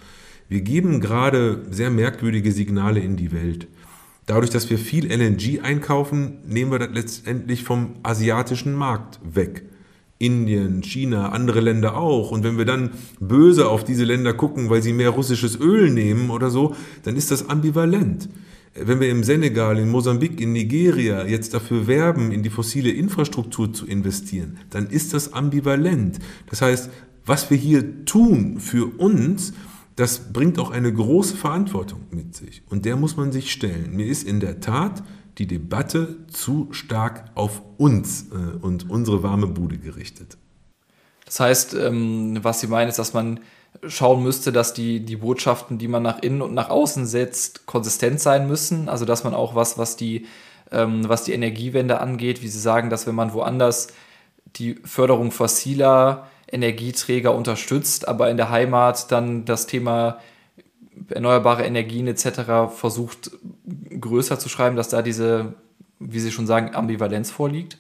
Wir 0.48 0.62
geben 0.62 1.02
gerade 1.02 1.66
sehr 1.72 1.90
merkwürdige 1.90 2.52
Signale 2.52 3.00
in 3.00 3.16
die 3.16 3.32
Welt. 3.32 3.68
Dadurch, 4.26 4.52
dass 4.52 4.70
wir 4.70 4.78
viel 4.78 5.12
LNG 5.12 5.62
einkaufen, 5.62 6.40
nehmen 6.48 6.72
wir 6.72 6.80
das 6.80 6.90
letztendlich 6.94 7.64
vom 7.64 7.96
asiatischen 8.04 8.76
Markt 8.76 9.20
weg. 9.24 9.64
Indien, 10.20 10.84
China, 10.84 11.30
andere 11.30 11.62
Länder 11.62 11.98
auch. 11.98 12.30
Und 12.30 12.44
wenn 12.44 12.58
wir 12.58 12.66
dann 12.66 12.92
böse 13.20 13.68
auf 13.68 13.84
diese 13.84 14.04
Länder 14.04 14.34
gucken, 14.34 14.70
weil 14.70 14.84
sie 14.84 14.94
mehr 14.94 15.10
russisches 15.10 15.60
Öl 15.60 15.90
nehmen 15.90 16.30
oder 16.30 16.52
so, 16.52 16.76
dann 17.04 17.16
ist 17.16 17.32
das 17.32 17.50
ambivalent. 17.50 18.30
Wenn 18.76 19.00
wir 19.00 19.10
im 19.10 19.24
Senegal, 19.24 19.80
in 19.80 19.90
Mosambik, 19.90 20.40
in 20.40 20.54
Nigeria 20.54 21.26
jetzt 21.26 21.54
dafür 21.54 21.88
werben, 21.88 22.32
in 22.32 22.44
die 22.44 22.50
fossile 22.50 22.92
Infrastruktur 22.92 23.74
zu 23.74 23.86
investieren, 23.86 24.60
dann 24.70 24.88
ist 24.88 25.14
das 25.14 25.34
ambivalent. 25.34 26.20
Das 26.50 26.62
heißt, 26.62 26.90
was 27.26 27.50
wir 27.50 27.58
hier 27.58 28.06
tun 28.06 28.60
für 28.60 28.86
uns, 28.98 29.54
das 29.96 30.32
bringt 30.34 30.58
auch 30.60 30.72
eine 30.72 30.92
große 30.92 31.36
Verantwortung 31.36 32.02
mit 32.12 32.36
sich. 32.36 32.64
Und 32.70 32.86
der 32.86 32.96
muss 32.96 33.18
man 33.18 33.32
sich 33.32 33.52
stellen. 33.52 33.96
Mir 33.96 34.08
ist 34.08 34.24
in 34.24 34.40
der 34.40 34.60
Tat 34.60 35.04
die 35.38 35.48
Debatte 35.48 36.18
zu 36.28 36.68
stark 36.72 37.26
auf 37.36 37.62
uns 37.78 38.28
äh, 38.32 38.58
und 38.62 38.90
unsere 38.90 39.24
warme 39.24 39.48
Bude 39.48 39.78
gerichtet. 39.78 40.38
Das 41.26 41.40
heißt, 41.40 41.74
ähm, 41.76 42.40
was 42.42 42.60
Sie 42.60 42.68
meinen, 42.68 42.90
ist, 42.90 43.00
dass 43.00 43.14
man 43.14 43.40
schauen 43.88 44.24
müsste, 44.24 44.52
dass 44.52 44.74
die, 44.74 45.00
die 45.00 45.16
Botschaften, 45.16 45.78
die 45.78 45.88
man 45.88 46.04
nach 46.04 46.20
innen 46.22 46.42
und 46.42 46.54
nach 46.54 46.70
außen 46.70 47.06
setzt, 47.06 47.66
konsistent 47.66 48.20
sein 48.20 48.48
müssen. 48.48 48.90
Also 48.90 49.06
dass 49.06 49.24
man 49.24 49.34
auch 49.34 49.56
was, 49.56 49.78
was 49.78 49.96
die, 49.96 50.28
ähm, 50.72 51.08
was 51.08 51.24
die 51.24 51.34
Energiewende 51.34 52.02
angeht, 52.02 52.42
wie 52.42 52.50
Sie 52.50 52.60
sagen, 52.60 52.90
dass 52.90 53.08
wenn 53.08 53.16
man 53.16 53.34
woanders 53.34 53.88
die 54.58 54.76
Förderung 54.84 55.32
fossiler 55.32 56.28
Energieträger 56.52 57.36
unterstützt, 57.36 58.08
aber 58.08 58.30
in 58.30 58.38
der 58.38 58.50
Heimat 58.50 59.12
dann 59.12 59.46
das 59.46 59.68
Thema 59.68 60.20
erneuerbare 61.10 61.64
Energien 61.64 62.08
etc. 62.08 62.74
versucht 62.76 63.32
größer 64.00 64.40
zu 64.40 64.50
schreiben, 64.50 64.76
dass 64.76 64.90
da 64.90 65.02
diese, 65.02 65.54
wie 66.00 66.20
Sie 66.20 66.32
schon 66.32 66.48
sagen, 66.48 66.76
Ambivalenz 66.76 67.32
vorliegt? 67.32 67.78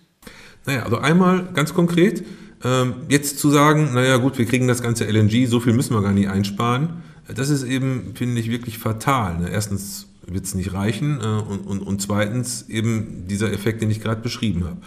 Naja, 0.66 0.84
also 0.84 0.98
einmal 0.98 1.50
ganz 1.54 1.74
konkret, 1.74 2.24
ähm, 2.63 2.94
jetzt 3.10 3.40
zu 3.40 3.50
sagen, 3.50 3.94
naja 3.94 4.18
gut, 4.18 4.38
wir 4.38 4.46
kriegen 4.46 4.68
das 4.68 4.82
ganze 4.82 5.06
LNG, 5.06 5.48
so 5.48 5.60
viel 5.60 5.74
müssen 5.74 5.96
wir 5.96 6.01
gar 6.01 6.13
nicht 6.13 6.30
einsparen, 6.30 7.01
das 7.28 7.50
ist 7.50 7.63
eben, 7.63 8.13
finde 8.16 8.40
ich, 8.40 8.50
wirklich 8.51 8.78
fatal. 8.78 9.40
Ne? 9.40 9.50
Erstens 9.50 10.08
wird 10.25 10.46
es 10.46 10.54
nicht 10.54 10.74
reichen 10.74 11.20
äh, 11.22 11.25
und, 11.25 11.66
und, 11.66 11.82
und 11.82 12.01
zweitens 12.01 12.68
eben 12.70 13.28
dieser 13.28 13.51
Effekt, 13.51 13.82
den 13.82 13.90
ich 13.90 14.01
gerade 14.01 14.22
beschrieben 14.22 14.66
habe. 14.66 14.78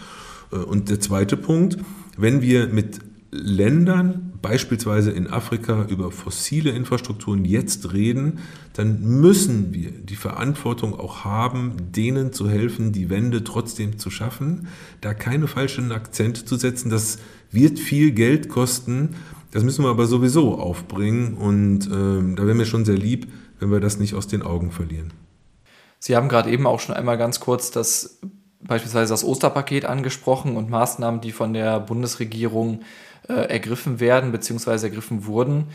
Äh, 0.51 0.65
und 0.65 0.89
der 0.89 0.99
zweite 0.99 1.37
Punkt, 1.37 1.77
wenn 2.17 2.41
wir 2.41 2.67
mit 2.67 2.99
Ländern, 3.35 4.33
beispielsweise 4.41 5.11
in 5.11 5.27
Afrika, 5.27 5.85
über 5.89 6.11
fossile 6.11 6.71
Infrastrukturen 6.71 7.45
jetzt 7.45 7.93
reden, 7.93 8.39
dann 8.73 9.01
müssen 9.01 9.73
wir 9.73 9.91
die 9.91 10.15
Verantwortung 10.15 10.97
auch 10.99 11.23
haben, 11.23 11.75
denen 11.91 12.33
zu 12.33 12.49
helfen, 12.49 12.91
die 12.91 13.09
Wende 13.09 13.43
trotzdem 13.43 13.97
zu 13.97 14.09
schaffen, 14.09 14.67
da 15.01 15.13
keine 15.13 15.47
falschen 15.47 15.91
Akzente 15.91 16.45
zu 16.45 16.55
setzen. 16.55 16.89
Das 16.89 17.17
wird 17.51 17.79
viel 17.79 18.11
Geld 18.11 18.49
kosten. 18.49 19.15
Das 19.51 19.63
müssen 19.63 19.85
wir 19.85 19.89
aber 19.89 20.05
sowieso 20.05 20.59
aufbringen 20.59 21.35
und 21.35 21.87
äh, 21.87 22.35
da 22.35 22.45
wäre 22.45 22.55
mir 22.55 22.65
schon 22.65 22.85
sehr 22.85 22.97
lieb, 22.97 23.31
wenn 23.59 23.71
wir 23.71 23.79
das 23.79 23.99
nicht 23.99 24.13
aus 24.13 24.27
den 24.27 24.41
Augen 24.41 24.71
verlieren. 24.71 25.13
Sie 25.99 26.15
haben 26.15 26.29
gerade 26.29 26.51
eben 26.51 26.67
auch 26.67 26.79
schon 26.79 26.95
einmal 26.95 27.17
ganz 27.17 27.39
kurz 27.39 27.71
das 27.71 28.19
beispielsweise 28.67 29.13
das 29.13 29.23
Osterpaket 29.23 29.85
angesprochen 29.85 30.57
und 30.57 30.69
Maßnahmen, 30.69 31.21
die 31.21 31.31
von 31.31 31.53
der 31.53 31.79
Bundesregierung 31.79 32.81
ergriffen 33.33 33.99
werden 33.99 34.31
bzw. 34.31 34.71
ergriffen 34.71 35.25
wurden. 35.25 35.65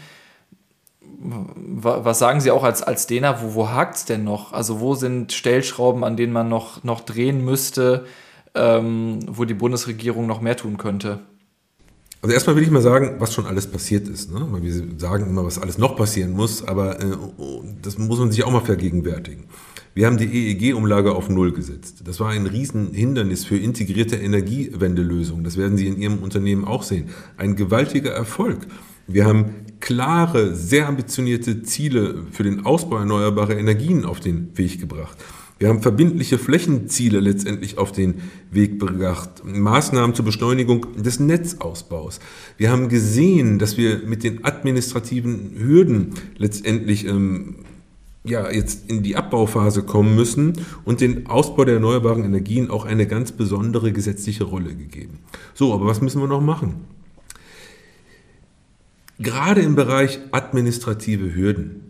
Was 1.23 2.19
sagen 2.19 2.40
Sie 2.40 2.50
auch 2.50 2.64
als, 2.64 2.83
als 2.83 3.07
Dena, 3.07 3.42
wo, 3.42 3.54
wo 3.54 3.69
hakt 3.69 3.97
es 3.97 4.04
denn 4.04 4.25
noch? 4.25 4.52
Also 4.52 4.80
wo 4.80 4.95
sind 4.95 5.33
Stellschrauben, 5.33 6.04
an 6.04 6.16
denen 6.16 6.33
man 6.33 6.49
noch, 6.49 6.83
noch 6.85 7.00
drehen 7.00 7.45
müsste, 7.45 8.07
ähm, 8.54 9.21
wo 9.26 9.45
die 9.45 9.54
Bundesregierung 9.54 10.26
noch 10.26 10.40
mehr 10.40 10.57
tun 10.57 10.78
könnte? 10.78 11.21
Also 12.23 12.35
erstmal 12.35 12.57
will 12.57 12.62
ich 12.62 12.71
mal 12.71 12.83
sagen, 12.83 13.16
was 13.19 13.33
schon 13.33 13.47
alles 13.47 13.66
passiert 13.66 14.07
ist. 14.09 14.30
Ne? 14.30 14.47
Weil 14.50 14.62
wir 14.62 14.99
sagen 14.99 15.26
immer, 15.26 15.45
was 15.45 15.59
alles 15.59 15.78
noch 15.78 15.97
passieren 15.97 16.33
muss, 16.33 16.66
aber 16.66 17.00
äh, 17.00 17.16
das 17.80 17.97
muss 17.97 18.19
man 18.19 18.30
sich 18.30 18.45
auch 18.45 18.50
mal 18.50 18.61
vergegenwärtigen. 18.61 19.45
Wir 19.92 20.06
haben 20.06 20.18
die 20.18 20.26
EEG-Umlage 20.26 21.14
auf 21.14 21.28
Null 21.28 21.52
gesetzt. 21.52 22.02
Das 22.04 22.20
war 22.20 22.30
ein 22.30 22.47
Riesenhindernis 22.47 23.44
für 23.44 23.56
integrierte 23.56 24.16
Energiewendelösungen. 24.16 25.42
Das 25.42 25.56
werden 25.56 25.76
Sie 25.76 25.88
in 25.88 26.00
Ihrem 26.00 26.18
Unternehmen 26.18 26.64
auch 26.64 26.85
sehen. 26.85 27.09
Ein 27.37 27.56
gewaltiger 27.56 28.12
Erfolg. 28.12 28.66
Wir 29.09 29.25
haben 29.25 29.47
klare, 29.80 30.54
sehr 30.54 30.87
ambitionierte 30.87 31.62
Ziele 31.62 32.23
für 32.30 32.44
den 32.44 32.64
Ausbau 32.64 32.99
erneuerbarer 32.99 33.56
Energien 33.56 34.04
auf 34.04 34.20
den 34.20 34.56
Weg 34.56 34.78
gebracht. 34.80 35.18
Wir 35.59 35.68
haben 35.68 35.82
verbindliche 35.82 36.38
Flächenziele 36.38 37.20
letztendlich 37.20 37.76
auf 37.76 37.92
den 37.92 38.14
Weg 38.50 38.80
gebracht, 38.80 39.42
Maßnahmen 39.44 40.14
zur 40.14 40.25
Beschleunigung 40.25 40.87
des 40.97 41.20
Netzausbaus. 41.20 42.20
Wir 42.56 42.70
haben 42.70 42.88
gesehen, 42.88 43.59
dass 43.59 43.76
wir 43.76 44.00
mit 44.06 44.25
den 44.25 44.44
administrativen 44.44 45.59
Hürden 45.59 46.14
letztendlich 46.38 47.06
ähm, 47.06 47.56
ja, 48.24 48.50
jetzt 48.50 48.90
in 48.90 49.02
die 49.02 49.16
Abbauphase 49.16 49.82
kommen 49.82 50.14
müssen 50.14 50.52
und 50.84 51.00
den 51.00 51.26
Ausbau 51.26 51.64
der 51.64 51.74
erneuerbaren 51.74 52.24
Energien 52.24 52.70
auch 52.70 52.84
eine 52.84 53.06
ganz 53.06 53.32
besondere 53.32 53.92
gesetzliche 53.92 54.44
Rolle 54.44 54.74
gegeben. 54.74 55.20
So, 55.54 55.72
aber 55.72 55.86
was 55.86 56.00
müssen 56.02 56.20
wir 56.20 56.28
noch 56.28 56.42
machen? 56.42 56.74
Gerade 59.18 59.62
im 59.62 59.74
Bereich 59.74 60.18
administrative 60.32 61.34
Hürden, 61.34 61.82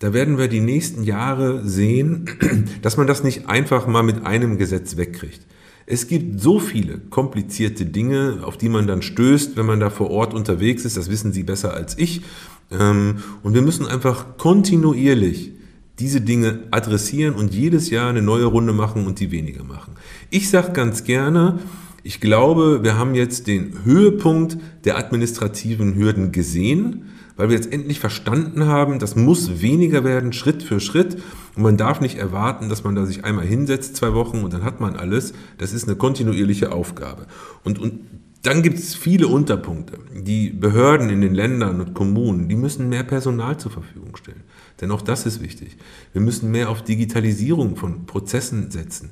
da 0.00 0.12
werden 0.12 0.38
wir 0.38 0.48
die 0.48 0.60
nächsten 0.60 1.02
Jahre 1.02 1.66
sehen, 1.66 2.28
dass 2.82 2.96
man 2.96 3.06
das 3.06 3.24
nicht 3.24 3.48
einfach 3.48 3.86
mal 3.86 4.02
mit 4.02 4.26
einem 4.26 4.58
Gesetz 4.58 4.96
wegkriegt. 4.96 5.40
Es 5.86 6.06
gibt 6.06 6.40
so 6.40 6.60
viele 6.60 6.98
komplizierte 6.98 7.86
Dinge, 7.86 8.40
auf 8.42 8.58
die 8.58 8.68
man 8.68 8.86
dann 8.86 9.00
stößt, 9.00 9.56
wenn 9.56 9.64
man 9.64 9.80
da 9.80 9.90
vor 9.90 10.10
Ort 10.10 10.34
unterwegs 10.34 10.84
ist. 10.84 10.96
Das 10.96 11.10
wissen 11.10 11.32
Sie 11.32 11.44
besser 11.44 11.72
als 11.72 11.96
ich. 11.96 12.22
Ähm, 12.70 13.16
und 13.42 13.54
wir 13.54 13.62
müssen 13.62 13.86
einfach 13.86 14.36
kontinuierlich 14.36 15.52
diese 15.98 16.20
Dinge 16.20 16.60
adressieren 16.70 17.34
und 17.34 17.54
jedes 17.54 17.90
Jahr 17.90 18.10
eine 18.10 18.22
neue 18.22 18.44
Runde 18.44 18.72
machen 18.72 19.06
und 19.06 19.20
die 19.20 19.30
weniger 19.30 19.64
machen. 19.64 19.94
Ich 20.30 20.50
sage 20.50 20.72
ganz 20.72 21.04
gerne, 21.04 21.58
ich 22.04 22.20
glaube, 22.20 22.84
wir 22.84 22.96
haben 22.96 23.14
jetzt 23.14 23.46
den 23.48 23.84
Höhepunkt 23.84 24.58
der 24.84 24.96
administrativen 24.96 25.96
Hürden 25.96 26.32
gesehen, 26.32 27.06
weil 27.36 27.50
wir 27.50 27.56
jetzt 27.56 27.72
endlich 27.72 28.00
verstanden 28.00 28.66
haben, 28.66 28.98
das 28.98 29.14
muss 29.14 29.60
weniger 29.60 30.04
werden, 30.04 30.32
Schritt 30.32 30.62
für 30.62 30.80
Schritt. 30.80 31.18
Und 31.54 31.62
man 31.62 31.76
darf 31.76 32.00
nicht 32.00 32.16
erwarten, 32.16 32.68
dass 32.68 32.82
man 32.82 32.94
da 32.94 33.04
sich 33.04 33.24
einmal 33.24 33.46
hinsetzt, 33.46 33.96
zwei 33.96 34.14
Wochen 34.14 34.42
und 34.42 34.52
dann 34.52 34.64
hat 34.64 34.80
man 34.80 34.96
alles. 34.96 35.34
Das 35.58 35.72
ist 35.72 35.86
eine 35.86 35.96
kontinuierliche 35.96 36.72
Aufgabe. 36.72 37.26
Und, 37.62 37.78
und 37.78 38.00
dann 38.42 38.62
gibt 38.62 38.78
es 38.78 38.94
viele 38.94 39.28
Unterpunkte. 39.28 39.98
Die 40.14 40.50
Behörden 40.50 41.10
in 41.10 41.20
den 41.20 41.34
Ländern 41.34 41.80
und 41.80 41.94
Kommunen, 41.94 42.48
die 42.48 42.56
müssen 42.56 42.88
mehr 42.88 43.02
Personal 43.02 43.58
zur 43.58 43.72
Verfügung 43.72 44.16
stellen. 44.16 44.44
Denn 44.80 44.90
auch 44.90 45.02
das 45.02 45.26
ist 45.26 45.42
wichtig. 45.42 45.76
Wir 46.12 46.20
müssen 46.20 46.50
mehr 46.50 46.70
auf 46.70 46.82
Digitalisierung 46.82 47.76
von 47.76 48.06
Prozessen 48.06 48.70
setzen. 48.70 49.10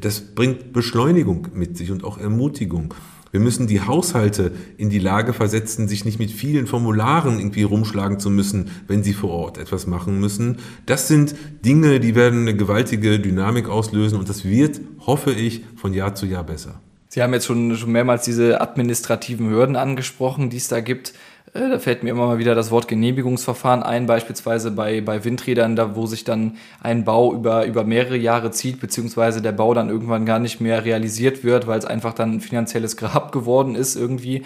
Das 0.00 0.20
bringt 0.20 0.72
Beschleunigung 0.72 1.48
mit 1.54 1.76
sich 1.76 1.90
und 1.90 2.04
auch 2.04 2.18
Ermutigung. 2.18 2.94
Wir 3.30 3.40
müssen 3.40 3.66
die 3.66 3.82
Haushalte 3.82 4.52
in 4.78 4.88
die 4.88 4.98
Lage 4.98 5.34
versetzen, 5.34 5.86
sich 5.86 6.04
nicht 6.04 6.18
mit 6.18 6.30
vielen 6.30 6.66
Formularen 6.66 7.38
irgendwie 7.38 7.62
rumschlagen 7.62 8.18
zu 8.18 8.30
müssen, 8.30 8.70
wenn 8.86 9.02
sie 9.02 9.12
vor 9.12 9.30
Ort 9.30 9.58
etwas 9.58 9.86
machen 9.86 10.18
müssen. 10.18 10.58
Das 10.86 11.08
sind 11.08 11.34
Dinge, 11.64 12.00
die 12.00 12.14
werden 12.14 12.42
eine 12.42 12.56
gewaltige 12.56 13.20
Dynamik 13.20 13.68
auslösen 13.68 14.18
und 14.18 14.28
das 14.28 14.44
wird, 14.44 14.80
hoffe 15.00 15.32
ich, 15.32 15.62
von 15.76 15.92
Jahr 15.92 16.14
zu 16.14 16.24
Jahr 16.24 16.44
besser. 16.44 16.80
Sie 17.10 17.22
haben 17.22 17.32
jetzt 17.32 17.46
schon, 17.46 17.74
schon 17.76 17.92
mehrmals 17.92 18.24
diese 18.24 18.60
administrativen 18.60 19.50
Hürden 19.50 19.76
angesprochen, 19.76 20.50
die 20.50 20.58
es 20.58 20.68
da 20.68 20.80
gibt. 20.80 21.14
Äh, 21.54 21.70
da 21.70 21.78
fällt 21.78 22.02
mir 22.02 22.10
immer 22.10 22.26
mal 22.26 22.38
wieder 22.38 22.54
das 22.54 22.70
Wort 22.70 22.88
Genehmigungsverfahren 22.88 23.82
ein, 23.82 24.06
beispielsweise 24.06 24.70
bei, 24.70 25.00
bei 25.00 25.24
Windrädern, 25.24 25.76
da 25.76 25.96
wo 25.96 26.06
sich 26.06 26.24
dann 26.24 26.56
ein 26.80 27.04
Bau 27.04 27.32
über, 27.32 27.66
über 27.66 27.84
mehrere 27.84 28.16
Jahre 28.16 28.50
zieht, 28.50 28.80
beziehungsweise 28.80 29.42
der 29.42 29.52
Bau 29.52 29.74
dann 29.74 29.88
irgendwann 29.88 30.26
gar 30.26 30.38
nicht 30.38 30.60
mehr 30.60 30.84
realisiert 30.84 31.44
wird, 31.44 31.66
weil 31.66 31.78
es 31.78 31.84
einfach 31.84 32.14
dann 32.14 32.34
ein 32.34 32.40
finanzielles 32.40 32.96
Grab 32.96 33.32
geworden 33.32 33.74
ist 33.74 33.96
irgendwie. 33.96 34.42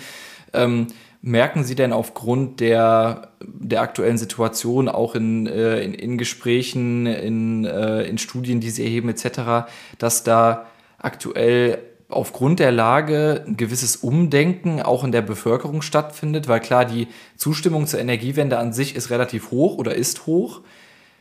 Ähm, 0.52 0.88
merken 1.22 1.64
Sie 1.64 1.76
denn 1.76 1.92
aufgrund 1.92 2.60
der, 2.60 3.28
der 3.40 3.80
aktuellen 3.80 4.18
Situation, 4.18 4.88
auch 4.88 5.14
in, 5.14 5.46
äh, 5.46 5.80
in, 5.80 5.94
in, 5.94 6.18
Gesprächen, 6.18 7.06
in, 7.06 7.64
äh, 7.64 8.02
in 8.02 8.18
Studien, 8.18 8.60
die 8.60 8.70
Sie 8.70 8.82
erheben 8.82 9.08
etc., 9.08 9.70
dass 9.98 10.24
da 10.24 10.66
aktuell 10.98 11.78
aufgrund 12.12 12.60
der 12.60 12.72
Lage 12.72 13.44
ein 13.46 13.56
gewisses 13.56 13.96
Umdenken 13.96 14.80
auch 14.80 15.04
in 15.04 15.12
der 15.12 15.22
Bevölkerung 15.22 15.82
stattfindet, 15.82 16.48
weil 16.48 16.60
klar, 16.60 16.84
die 16.84 17.08
Zustimmung 17.36 17.86
zur 17.86 18.00
Energiewende 18.00 18.58
an 18.58 18.72
sich 18.72 18.96
ist 18.96 19.10
relativ 19.10 19.50
hoch 19.50 19.78
oder 19.78 19.94
ist 19.94 20.26
hoch. 20.26 20.60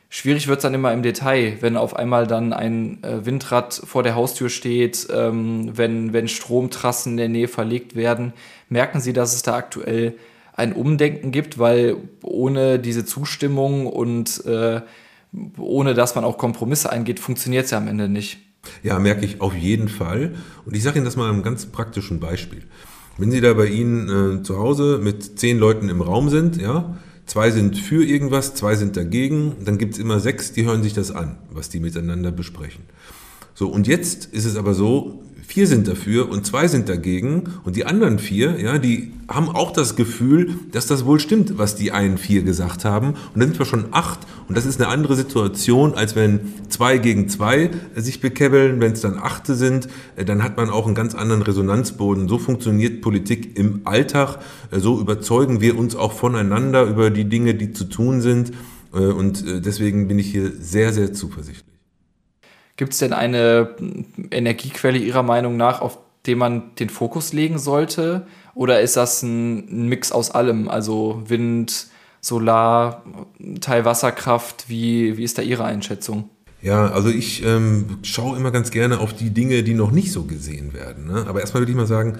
Schwierig 0.08 0.46
wird 0.46 0.58
es 0.58 0.62
dann 0.62 0.74
immer 0.74 0.92
im 0.92 1.02
Detail, 1.02 1.56
wenn 1.60 1.78
auf 1.78 1.96
einmal 1.96 2.26
dann 2.26 2.52
ein 2.52 3.02
äh, 3.02 3.24
Windrad 3.24 3.72
vor 3.72 4.02
der 4.02 4.14
Haustür 4.14 4.50
steht, 4.50 5.08
ähm, 5.10 5.70
wenn, 5.74 6.12
wenn 6.12 6.28
Stromtrassen 6.28 7.12
in 7.12 7.16
der 7.16 7.28
Nähe 7.30 7.48
verlegt 7.48 7.96
werden. 7.96 8.34
Merken 8.68 9.00
Sie, 9.00 9.14
dass 9.14 9.34
es 9.34 9.42
da 9.42 9.54
aktuell 9.54 10.14
ein 10.54 10.74
Umdenken 10.74 11.32
gibt, 11.32 11.58
weil 11.58 11.96
ohne 12.22 12.78
diese 12.78 13.06
Zustimmung 13.06 13.86
und 13.86 14.44
äh, 14.44 14.82
ohne 15.58 15.94
dass 15.94 16.14
man 16.14 16.24
auch 16.24 16.36
Kompromisse 16.36 16.92
eingeht, 16.92 17.18
funktioniert 17.18 17.64
es 17.64 17.70
ja 17.70 17.78
am 17.78 17.88
Ende 17.88 18.08
nicht. 18.08 18.38
Ja, 18.82 18.98
merke 18.98 19.24
ich 19.24 19.40
auf 19.40 19.54
jeden 19.54 19.88
Fall. 19.88 20.34
Und 20.64 20.76
ich 20.76 20.82
sage 20.82 20.98
Ihnen 20.98 21.04
das 21.04 21.16
mal 21.16 21.28
einem 21.28 21.42
ganz 21.42 21.66
praktischen 21.66 22.20
Beispiel. 22.20 22.62
Wenn 23.18 23.30
Sie 23.30 23.40
da 23.40 23.52
bei 23.54 23.66
Ihnen 23.66 24.40
äh, 24.40 24.42
zu 24.42 24.58
Hause 24.58 24.98
mit 25.02 25.38
zehn 25.38 25.58
Leuten 25.58 25.88
im 25.88 26.00
Raum 26.00 26.30
sind, 26.30 26.60
ja, 26.60 26.96
zwei 27.26 27.50
sind 27.50 27.78
für 27.78 28.04
irgendwas, 28.04 28.54
zwei 28.54 28.74
sind 28.74 28.96
dagegen, 28.96 29.56
dann 29.64 29.78
gibt 29.78 29.94
es 29.94 30.00
immer 30.00 30.18
sechs, 30.18 30.52
die 30.52 30.64
hören 30.64 30.82
sich 30.82 30.94
das 30.94 31.10
an, 31.10 31.36
was 31.50 31.68
die 31.68 31.80
miteinander 31.80 32.32
besprechen. 32.32 32.84
So, 33.54 33.68
und 33.68 33.86
jetzt 33.86 34.26
ist 34.26 34.44
es 34.44 34.56
aber 34.56 34.74
so, 34.74 35.22
vier 35.52 35.66
sind 35.66 35.86
dafür 35.86 36.30
und 36.30 36.46
zwei 36.46 36.66
sind 36.66 36.88
dagegen 36.88 37.44
und 37.64 37.76
die 37.76 37.84
anderen 37.84 38.18
vier, 38.18 38.58
ja, 38.58 38.78
die 38.78 39.12
haben 39.28 39.50
auch 39.50 39.70
das 39.70 39.96
Gefühl, 39.96 40.54
dass 40.70 40.86
das 40.86 41.04
wohl 41.04 41.20
stimmt, 41.20 41.58
was 41.58 41.74
die 41.74 41.92
einen 41.92 42.16
vier 42.16 42.42
gesagt 42.42 42.86
haben. 42.86 43.08
Und 43.08 43.40
dann 43.40 43.50
sind 43.50 43.58
wir 43.58 43.66
schon 43.66 43.86
acht 43.90 44.20
und 44.48 44.56
das 44.56 44.64
ist 44.64 44.80
eine 44.80 44.88
andere 44.88 45.14
Situation, 45.14 45.94
als 45.94 46.16
wenn 46.16 46.40
zwei 46.70 46.96
gegen 46.96 47.28
zwei 47.28 47.70
sich 47.94 48.22
bekebbeln. 48.22 48.80
Wenn 48.80 48.92
es 48.92 49.02
dann 49.02 49.18
achte 49.18 49.54
sind, 49.54 49.88
äh, 50.16 50.24
dann 50.24 50.42
hat 50.42 50.56
man 50.56 50.70
auch 50.70 50.86
einen 50.86 50.94
ganz 50.94 51.14
anderen 51.14 51.42
Resonanzboden. 51.42 52.28
So 52.28 52.38
funktioniert 52.38 53.02
Politik 53.02 53.58
im 53.58 53.82
Alltag. 53.84 54.38
Äh, 54.70 54.78
so 54.78 54.98
überzeugen 54.98 55.60
wir 55.60 55.78
uns 55.78 55.96
auch 55.96 56.12
voneinander 56.12 56.84
über 56.84 57.10
die 57.10 57.24
Dinge, 57.26 57.54
die 57.54 57.72
zu 57.72 57.84
tun 57.84 58.22
sind. 58.22 58.52
Äh, 58.94 59.00
und 59.00 59.44
deswegen 59.46 60.08
bin 60.08 60.18
ich 60.18 60.30
hier 60.30 60.50
sehr, 60.58 60.94
sehr 60.94 61.12
zuversichtlich. 61.12 61.71
Gibt 62.82 62.94
es 62.94 62.98
denn 62.98 63.12
eine 63.12 63.76
Energiequelle 64.32 64.98
Ihrer 64.98 65.22
Meinung 65.22 65.56
nach, 65.56 65.80
auf 65.80 66.00
die 66.26 66.34
man 66.34 66.74
den 66.80 66.88
Fokus 66.88 67.32
legen 67.32 67.60
sollte? 67.60 68.26
Oder 68.56 68.80
ist 68.80 68.96
das 68.96 69.22
ein 69.22 69.88
Mix 69.88 70.10
aus 70.10 70.32
allem? 70.32 70.68
Also 70.68 71.22
Wind, 71.28 71.86
Solar, 72.20 73.04
Teil 73.60 73.84
Wasserkraft? 73.84 74.64
Wie, 74.66 75.16
wie 75.16 75.22
ist 75.22 75.38
da 75.38 75.42
Ihre 75.42 75.62
Einschätzung? 75.62 76.28
Ja, 76.60 76.88
also 76.88 77.08
ich 77.08 77.44
ähm, 77.44 77.98
schaue 78.02 78.36
immer 78.36 78.50
ganz 78.50 78.72
gerne 78.72 78.98
auf 78.98 79.12
die 79.12 79.30
Dinge, 79.30 79.62
die 79.62 79.74
noch 79.74 79.92
nicht 79.92 80.10
so 80.10 80.24
gesehen 80.24 80.74
werden. 80.74 81.06
Ne? 81.06 81.24
Aber 81.28 81.38
erstmal 81.38 81.60
würde 81.60 81.70
ich 81.70 81.78
mal 81.78 81.86
sagen, 81.86 82.18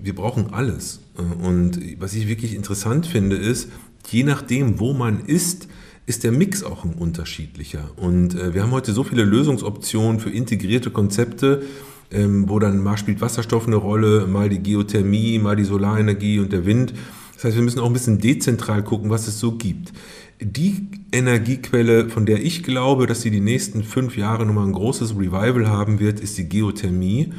wir 0.00 0.14
brauchen 0.14 0.54
alles. 0.54 1.00
Und 1.42 1.80
was 1.98 2.14
ich 2.14 2.28
wirklich 2.28 2.54
interessant 2.54 3.08
finde, 3.08 3.34
ist, 3.34 3.70
je 4.08 4.22
nachdem, 4.22 4.78
wo 4.78 4.92
man 4.92 5.24
ist, 5.24 5.66
ist 6.08 6.24
der 6.24 6.32
Mix 6.32 6.64
auch 6.64 6.84
ein 6.84 6.94
unterschiedlicher. 6.94 7.90
Und 7.96 8.34
äh, 8.34 8.54
wir 8.54 8.62
haben 8.62 8.70
heute 8.70 8.92
so 8.92 9.04
viele 9.04 9.24
Lösungsoptionen 9.24 10.20
für 10.20 10.30
integrierte 10.30 10.90
Konzepte, 10.90 11.62
ähm, 12.10 12.48
wo 12.48 12.58
dann 12.58 12.82
mal 12.82 12.96
spielt 12.96 13.20
Wasserstoff 13.20 13.66
eine 13.66 13.76
Rolle, 13.76 14.26
mal 14.26 14.48
die 14.48 14.60
Geothermie, 14.60 15.38
mal 15.38 15.54
die 15.54 15.64
Solarenergie 15.64 16.38
und 16.38 16.50
der 16.50 16.64
Wind. 16.64 16.94
Das 17.34 17.44
heißt, 17.44 17.56
wir 17.56 17.62
müssen 17.62 17.80
auch 17.80 17.86
ein 17.86 17.92
bisschen 17.92 18.18
dezentral 18.18 18.82
gucken, 18.82 19.10
was 19.10 19.28
es 19.28 19.38
so 19.38 19.52
gibt. 19.52 19.92
Die 20.40 20.88
Energiequelle, 21.12 22.08
von 22.08 22.24
der 22.24 22.42
ich 22.42 22.62
glaube, 22.62 23.06
dass 23.06 23.20
sie 23.20 23.30
die 23.30 23.40
nächsten 23.40 23.84
fünf 23.84 24.16
Jahre 24.16 24.46
nochmal 24.46 24.66
ein 24.66 24.72
großes 24.72 25.14
Revival 25.14 25.68
haben 25.68 26.00
wird, 26.00 26.20
ist 26.20 26.38
die 26.38 26.48
Geothermie. 26.48 27.34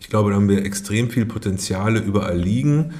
Ich 0.00 0.08
glaube, 0.08 0.30
da 0.30 0.36
haben 0.36 0.48
wir 0.48 0.64
extrem 0.64 1.10
viel 1.10 1.26
Potenziale 1.26 2.00
überall 2.00 2.38
liegen 2.38 2.94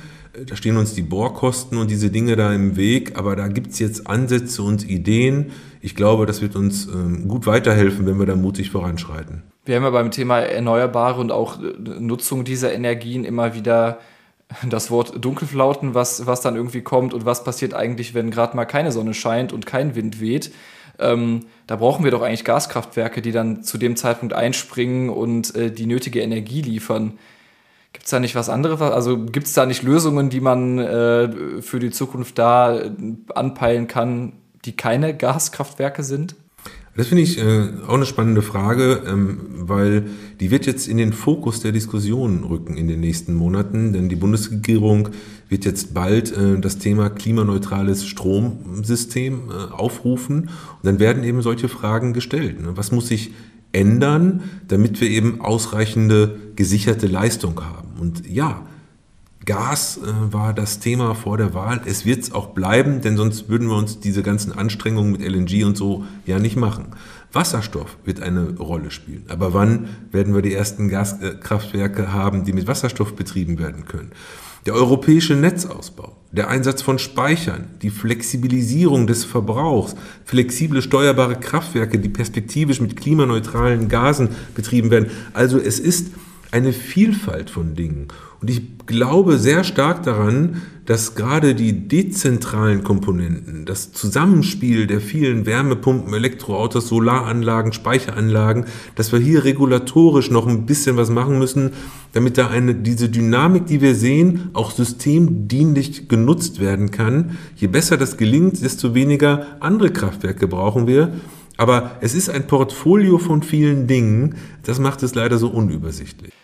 da 0.47 0.57
stehen 0.57 0.76
uns 0.76 0.95
die 0.95 1.03
Bohrkosten 1.03 1.79
und 1.79 1.91
diese 1.91 2.11
Dinge 2.11 2.37
da 2.37 2.53
im 2.53 2.76
Weg, 2.76 3.17
aber 3.17 3.37
da 3.37 3.49
gibt 3.49 3.69
es 3.69 3.79
jetzt 3.79 4.07
Ansätze 4.07 4.62
und 4.62 4.88
Ideen. 4.88 5.53
Ich 5.81 5.95
glaube, 5.95 6.26
das 6.26 6.43
wird 6.43 6.57
uns 6.57 6.87
ähm, 6.87 7.29
gut 7.29 7.47
weiterhelfen, 7.47 8.07
wenn 8.07 8.19
wir 8.19 8.26
da 8.26 8.35
mutig 8.35 8.71
voranschreiten. 8.71 9.43
Wir 9.64 9.76
haben 9.76 9.85
ja 9.85 9.91
beim 9.91 10.11
Thema 10.11 10.41
Erneuerbare 10.41 11.21
und 11.21 11.33
auch 11.33 11.61
äh, 11.62 11.73
Nutzung 11.79 12.45
dieser 12.45 12.73
Energien 12.73 13.25
immer 13.25 13.55
wieder 13.55 13.99
das 14.69 14.91
Wort 14.91 15.25
Dunkelflauten, 15.25 15.95
was, 15.95 16.26
was 16.26 16.41
dann 16.41 16.57
irgendwie 16.57 16.83
kommt 16.83 17.14
und 17.14 17.25
was 17.25 17.45
passiert 17.45 17.75
eigentlich, 17.75 18.14
wenn 18.14 18.31
gerade 18.31 18.57
mal 18.57 18.64
keine 18.64 18.93
Sonne 18.93 19.14
scheint 19.14 19.53
und 19.53 19.67
kein 19.67 19.95
Wind 19.95 20.21
weht. 20.21 20.53
Ähm, 20.99 21.47
da 21.67 21.76
brauchen 21.76 22.05
wir 22.05 22.11
doch 22.11 22.23
eigentlich 22.23 22.45
Gaskraftwerke, 22.45 23.23
die 23.23 23.33
dann 23.33 23.62
zu 23.62 23.79
dem 23.79 23.97
Zeitpunkt 23.97 24.35
einspringen 24.35 25.09
und 25.09 25.55
äh, 25.55 25.71
die 25.71 25.87
nötige 25.87 26.21
Energie 26.21 26.62
liefern. 26.62 27.19
Gibt 27.94 28.06
es 28.06 28.10
da 28.10 28.20
nicht 28.20 28.34
was 28.34 28.50
anderes? 28.50 28.80
Also 28.80 29.16
gibt 29.24 29.46
es 29.46 29.54
da 29.54 29.64
nicht 29.66 29.84
Lösungen, 29.84 30.28
die 30.28 30.40
man 30.40 30.78
äh, 30.78 31.62
für 31.62 31.78
die 31.78 31.90
Zukunft 31.90 32.38
da 32.38 32.78
äh, 32.78 32.90
anpeilen 33.34 33.86
kann, 33.86 34.32
die 34.64 34.76
keine 34.76 35.16
Gaskraftwerke 35.16 36.02
sind? 36.02 36.34
Das 36.96 37.06
finde 37.06 37.22
ich 37.22 37.38
äh, 37.38 37.70
auch 37.86 37.94
eine 37.94 38.04
spannende 38.04 38.42
Frage, 38.42 39.02
ähm, 39.06 39.40
weil 39.58 40.06
die 40.40 40.50
wird 40.50 40.66
jetzt 40.66 40.88
in 40.88 40.96
den 40.96 41.12
Fokus 41.12 41.60
der 41.60 41.70
Diskussion 41.72 42.44
rücken 42.44 42.76
in 42.76 42.88
den 42.88 43.00
nächsten 43.00 43.34
Monaten, 43.34 43.92
denn 43.92 44.08
die 44.08 44.16
Bundesregierung 44.16 45.10
wird 45.48 45.64
jetzt 45.64 45.94
bald 45.94 46.36
äh, 46.36 46.58
das 46.58 46.78
Thema 46.78 47.10
klimaneutrales 47.10 48.06
Stromsystem 48.06 49.50
äh, 49.50 49.72
aufrufen 49.72 50.42
und 50.42 50.50
dann 50.83 50.98
werden 50.98 51.22
eben 51.22 51.42
solche 51.42 51.68
Fragen 51.68 52.12
gestellt. 52.12 52.61
Ne? 52.61 52.76
Was 52.76 52.90
muss 52.90 53.09
sich 53.09 53.33
ändern, 53.74 54.42
damit 54.68 55.00
wir 55.00 55.08
eben 55.10 55.40
ausreichende 55.40 56.38
gesicherte 56.56 57.06
Leistung 57.06 57.60
haben. 57.62 57.88
Und 58.00 58.28
ja, 58.28 58.62
Gas 59.44 59.98
äh, 59.98 60.32
war 60.32 60.54
das 60.54 60.78
Thema 60.80 61.14
vor 61.14 61.37
der 61.37 61.54
Wahl. 61.54 61.82
Es 61.84 62.06
wird 62.06 62.22
es 62.22 62.32
auch 62.32 62.48
bleiben, 62.48 63.00
denn 63.00 63.16
sonst 63.16 63.48
würden 63.48 63.68
wir 63.68 63.76
uns 63.76 64.00
diese 64.00 64.22
ganzen 64.22 64.52
Anstrengungen 64.52 65.12
mit 65.12 65.22
LNG 65.22 65.64
und 65.64 65.76
so 65.76 66.04
ja 66.24 66.38
nicht 66.38 66.56
machen. 66.56 66.87
Wasserstoff 67.32 67.98
wird 68.04 68.22
eine 68.22 68.56
Rolle 68.56 68.90
spielen. 68.90 69.24
Aber 69.28 69.54
wann 69.54 69.88
werden 70.12 70.34
wir 70.34 70.42
die 70.42 70.54
ersten 70.54 70.88
Gaskraftwerke 70.88 72.12
haben, 72.12 72.44
die 72.44 72.52
mit 72.52 72.66
Wasserstoff 72.66 73.16
betrieben 73.16 73.58
werden 73.58 73.87
können? 73.87 74.12
Der 74.66 74.74
europäische 74.74 75.34
Netzausbau, 75.34 76.16
der 76.37 76.49
Einsatz 76.49 76.83
von 76.83 76.99
Speichern, 76.99 77.66
die 77.83 77.90
Flexibilisierung 77.90 79.07
des 79.07 79.25
Verbrauchs, 79.25 79.94
flexible 80.25 80.83
steuerbare 80.83 81.37
Kraftwerke, 81.37 81.99
die 81.99 82.09
perspektivisch 82.09 82.81
mit 82.81 82.97
klimaneutralen 82.97 83.88
Gasen 83.88 84.31
betrieben 84.55 84.90
werden. 84.90 85.11
Also 85.33 85.59
es 85.59 85.79
ist 85.79 86.09
eine 86.51 86.73
Vielfalt 86.73 87.51
von 87.51 87.75
Dingen. 87.77 88.09
Und 88.44 88.50
ich 88.50 88.61
glaube 88.85 89.38
sehr 89.38 89.64
stark 89.64 90.02
daran, 90.02 90.61
dass 90.85 91.14
gerade 91.14 91.54
die 91.54 91.88
dezentralen 91.88 92.85
Komponenten, 92.85 93.64
das 93.64 93.92
Zusammenspiel 93.92 94.87
der 94.87 95.00
vielen 95.00 95.46
Wärmepumpen, 95.46 96.12
Elektroautos, 96.12 96.88
Solaranlagen, 96.88 97.72
Speicheranlagen, 97.72 98.66
dass 98.96 99.12
wir 99.12 99.18
hier 99.18 99.44
regulatorisch 99.44 100.30
noch 100.30 100.46
ein 100.46 100.66
bisschen 100.66 100.98
was 100.98 101.09
machen 101.09 101.38
müssen, 101.38 101.70
damit 102.12 102.37
da 102.37 102.48
eine, 102.48 102.74
diese 102.74 103.09
Dynamik, 103.09 103.64
die 103.64 103.80
wir 103.80 103.94
sehen, 103.94 104.50
auch 104.52 104.72
systemdienlich 104.72 106.07
genutzt 106.11 106.61
werden 106.61 106.90
kann. 106.90 107.38
Je 107.57 107.68
besser 107.68 107.96
das 107.96 108.18
gelingt, 108.18 108.62
desto 108.62 108.94
weniger 108.94 109.57
andere 109.61 109.88
Kraftwerke 109.88 110.48
brauchen 110.48 110.87
wir. 110.87 111.14
Aber 111.57 111.92
es 112.02 112.14
ist 112.14 112.28
ein 112.28 112.46
Portfolio 112.46 113.16
von 113.16 113.42
vielen 113.42 113.87
Dingen, 113.87 114.35
das 114.64 114.78
macht 114.80 115.02
es 115.02 115.14
leider 115.14 115.38
so 115.38 115.48
unübersichtlich 115.48 116.35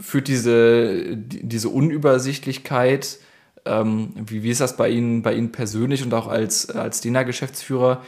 führt 0.00 0.28
diese, 0.28 1.16
diese 1.16 1.68
Unübersichtlichkeit, 1.68 3.18
ähm, 3.66 4.12
wie, 4.26 4.42
wie 4.42 4.50
ist 4.50 4.60
das 4.60 4.76
bei 4.76 4.90
Ihnen, 4.90 5.22
bei 5.22 5.34
Ihnen 5.34 5.52
persönlich 5.52 6.02
und 6.02 6.12
auch 6.12 6.28
als, 6.28 6.70
als 6.70 7.00
DENA-Geschäftsführer? 7.00 8.02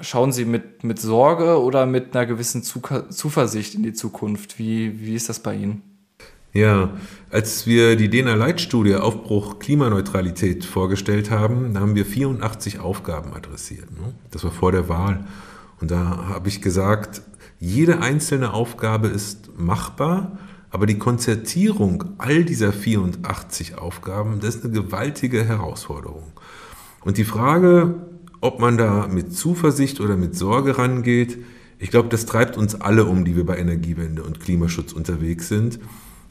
Schauen 0.00 0.32
Sie 0.32 0.44
mit, 0.44 0.82
mit 0.82 0.98
Sorge 0.98 1.60
oder 1.60 1.86
mit 1.86 2.16
einer 2.16 2.26
gewissen 2.26 2.62
Zuversicht 2.62 3.74
in 3.74 3.82
die 3.82 3.92
Zukunft? 3.92 4.58
Wie, 4.58 5.00
wie 5.00 5.14
ist 5.14 5.28
das 5.28 5.40
bei 5.40 5.54
Ihnen? 5.54 5.82
Ja, 6.52 6.90
als 7.30 7.66
wir 7.66 7.96
die 7.96 8.08
DENA-Leitstudie 8.08 8.94
Aufbruch 8.94 9.58
Klimaneutralität 9.58 10.64
vorgestellt 10.64 11.30
haben, 11.30 11.74
da 11.74 11.80
haben 11.80 11.96
wir 11.96 12.06
84 12.06 12.78
Aufgaben 12.78 13.34
adressiert. 13.34 13.90
Ne? 13.90 14.14
Das 14.30 14.44
war 14.44 14.52
vor 14.52 14.70
der 14.70 14.88
Wahl. 14.88 15.26
Und 15.80 15.90
da 15.90 16.28
habe 16.28 16.48
ich 16.48 16.62
gesagt, 16.62 17.22
jede 17.58 18.00
einzelne 18.00 18.54
Aufgabe 18.54 19.08
ist 19.08 19.58
machbar 19.58 20.38
aber 20.74 20.86
die 20.86 20.98
Konzertierung 20.98 22.02
all 22.18 22.42
dieser 22.42 22.72
84 22.72 23.78
Aufgaben, 23.78 24.40
das 24.40 24.56
ist 24.56 24.64
eine 24.64 24.72
gewaltige 24.72 25.44
Herausforderung. 25.44 26.32
Und 27.04 27.16
die 27.16 27.22
Frage, 27.22 27.94
ob 28.40 28.58
man 28.58 28.76
da 28.76 29.06
mit 29.06 29.32
Zuversicht 29.32 30.00
oder 30.00 30.16
mit 30.16 30.34
Sorge 30.34 30.76
rangeht, 30.76 31.38
ich 31.78 31.92
glaube, 31.92 32.08
das 32.08 32.26
treibt 32.26 32.56
uns 32.56 32.74
alle 32.74 33.04
um, 33.04 33.24
die 33.24 33.36
wir 33.36 33.46
bei 33.46 33.56
Energiewende 33.56 34.24
und 34.24 34.40
Klimaschutz 34.40 34.92
unterwegs 34.92 35.46
sind. 35.46 35.78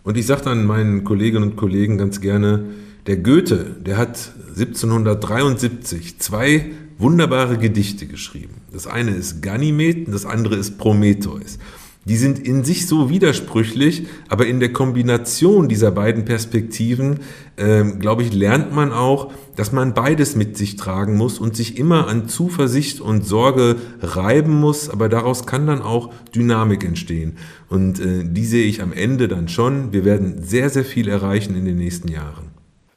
Und 0.03 0.17
ich 0.17 0.25
sage 0.25 0.41
dann 0.41 0.65
meinen 0.65 1.05
Kolleginnen 1.05 1.51
und 1.51 1.55
Kollegen 1.55 1.97
ganz 1.97 2.19
gerne, 2.19 2.65
der 3.07 3.15
Goethe, 3.15 3.77
der 3.79 3.95
hat 3.95 4.33
1773 4.49 6.19
zwei 6.19 6.69
wunderbare 6.97 7.57
Gedichte 7.57 8.07
geschrieben. 8.07 8.55
Das 8.73 8.87
eine 8.87 9.11
ist 9.11 9.41
Ganymed 9.41 10.07
und 10.07 10.11
das 10.11 10.25
andere 10.25 10.57
ist 10.57 10.77
Prometheus. 10.77 11.59
Die 12.05 12.17
sind 12.17 12.39
in 12.39 12.65
sich 12.65 12.85
so 12.87 13.09
widersprüchlich, 13.09 14.07
aber 14.27 14.45
in 14.45 14.59
der 14.59 14.73
Kombination 14.73 15.69
dieser 15.69 15.91
beiden 15.91 16.25
Perspektiven, 16.25 17.21
ähm, 17.57 17.99
glaube 17.99 18.23
ich, 18.23 18.33
lernt 18.33 18.73
man 18.73 18.91
auch, 18.91 19.31
dass 19.55 19.71
man 19.71 19.93
beides 19.93 20.35
mit 20.35 20.57
sich 20.57 20.75
tragen 20.75 21.15
muss 21.15 21.39
und 21.39 21.55
sich 21.55 21.77
immer 21.77 22.07
an 22.07 22.27
Zuversicht 22.27 22.99
und 22.99 23.25
Sorge 23.25 23.77
reiben 24.01 24.59
muss, 24.59 24.89
aber 24.89 25.07
daraus 25.07 25.45
kann 25.45 25.65
dann 25.65 25.81
auch 25.81 26.13
Dynamik 26.35 26.83
entstehen. 26.83 27.37
Und 27.69 27.99
äh, 28.01 28.23
die 28.25 28.45
sehe 28.45 28.65
ich 28.65 28.81
am 28.81 28.91
Ende 28.91 29.29
dann 29.29 29.47
schon. 29.47 29.93
Wir 29.93 30.03
werden 30.03 30.43
sehr, 30.43 30.69
sehr 30.69 30.83
viel 30.83 31.07
erreichen 31.07 31.55
in 31.55 31.63
den 31.63 31.77
nächsten 31.77 32.09
Jahren. 32.09 32.51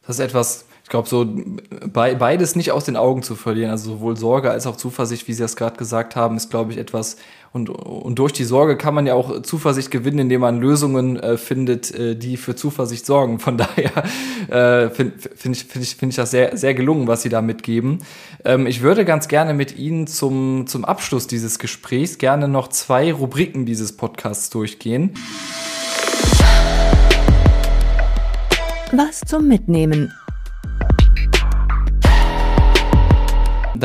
Das 0.05 0.19
ist 0.19 0.25
etwas, 0.25 0.65
ich 0.87 0.91
glaube, 0.91 1.09
so 1.09 1.25
be 1.25 2.15
beides 2.17 2.55
nicht 2.55 2.71
aus 2.71 2.85
den 2.85 2.97
Augen 2.97 3.25
zu 3.25 3.35
verlieren, 3.35 3.73
also 3.73 3.95
sowohl 3.95 4.17
Sorge 4.17 4.53
als 4.53 4.69
auch 4.69 4.77
Zuversicht, 4.77 5.27
wie 5.27 5.33
Sie 5.33 5.43
das 5.43 5.57
gerade 5.57 5.77
gesagt 5.77 6.15
haben, 6.15 6.37
ist, 6.37 6.49
glaube 6.49 6.71
ich, 6.71 6.79
etwas, 6.79 7.17
und, 7.51 7.71
und 7.71 8.21
durch 8.21 8.33
die 8.33 8.45
Sorge 8.45 8.77
kann 8.77 8.95
man 8.95 9.05
ja 9.05 9.15
auch 9.15 9.43
Zuversicht 9.43 9.91
gewinnen, 9.91 10.21
indem 10.21 10.43
man 10.43 10.61
Lösungen 10.61 11.17
äh, 11.19 11.39
findet, 11.39 11.93
äh, 11.93 12.15
die 12.15 12.37
für 12.37 12.55
Zuversicht 12.55 13.05
sorgen. 13.05 13.41
Von 13.41 13.59
daher 13.59 14.05
äh, 14.47 14.91
finde 14.91 15.15
find 15.19 15.57
ich, 15.57 15.65
find 15.65 15.85
ich, 15.85 15.97
find 15.97 16.13
ich 16.13 16.17
das 16.17 16.31
sehr, 16.31 16.57
sehr 16.57 16.75
gelungen, 16.75 17.09
was 17.09 17.23
Sie 17.23 17.31
da 17.31 17.43
mitgeben. 17.43 17.99
Ähm, 18.45 18.69
ich 18.69 18.81
würde 18.81 19.05
ganz 19.05 19.27
gerne 19.27 19.55
mit 19.55 19.77
Ihnen 19.77 20.07
zum, 20.07 20.69
zum 20.69 20.85
Abschluss 20.85 21.27
dieses 21.27 21.59
Gesprächs 21.59 22.19
gerne 22.19 22.47
noch 22.47 22.69
zwei 22.69 23.13
Rubriken 23.13 23.67
dieses 23.67 23.97
Podcasts 23.97 24.51
durchgehen. 24.51 25.15
Was 28.93 29.23
zum 29.23 29.49
Mitnehmen. 29.49 30.13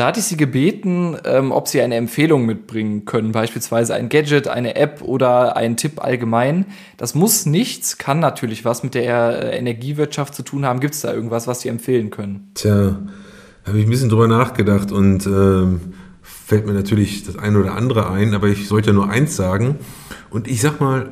Da 0.02 0.08
hatte 0.08 0.18
ich 0.18 0.26
Sie 0.26 0.36
gebeten, 0.36 1.16
ähm, 1.24 1.52
ob 1.52 1.68
Sie 1.68 1.80
eine 1.80 1.94
Empfehlung 1.94 2.44
mitbringen 2.44 3.04
können, 3.04 3.30
beispielsweise 3.30 3.94
ein 3.94 4.08
Gadget, 4.08 4.48
eine 4.48 4.74
App 4.74 5.00
oder 5.00 5.56
einen 5.56 5.76
Tipp 5.76 6.02
allgemein. 6.02 6.66
Das 6.96 7.14
muss 7.14 7.46
nichts, 7.46 7.98
kann 7.98 8.18
natürlich 8.18 8.64
was 8.64 8.82
mit 8.82 8.94
der 8.94 9.52
äh, 9.52 9.56
Energiewirtschaft 9.56 10.34
zu 10.34 10.42
tun 10.42 10.66
haben. 10.66 10.80
Gibt 10.80 10.94
es 10.94 11.02
da 11.02 11.14
irgendwas, 11.14 11.46
was 11.46 11.60
Sie 11.60 11.68
empfehlen 11.68 12.10
können? 12.10 12.50
Tja, 12.54 12.98
habe 13.64 13.78
ich 13.78 13.86
ein 13.86 13.90
bisschen 13.90 14.08
drüber 14.08 14.26
nachgedacht 14.26 14.90
und 14.90 15.24
ähm, 15.26 15.80
fällt 16.20 16.66
mir 16.66 16.72
natürlich 16.72 17.22
das 17.22 17.38
eine 17.38 17.60
oder 17.60 17.76
andere 17.76 18.10
ein, 18.10 18.34
aber 18.34 18.48
ich 18.48 18.66
sollte 18.66 18.92
nur 18.92 19.08
eins 19.08 19.36
sagen. 19.36 19.76
Und 20.30 20.48
ich 20.48 20.62
sag 20.62 20.80
mal, 20.80 21.10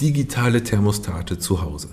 digitale 0.00 0.62
Thermostate 0.62 1.40
zu 1.40 1.60
Hause 1.60 1.88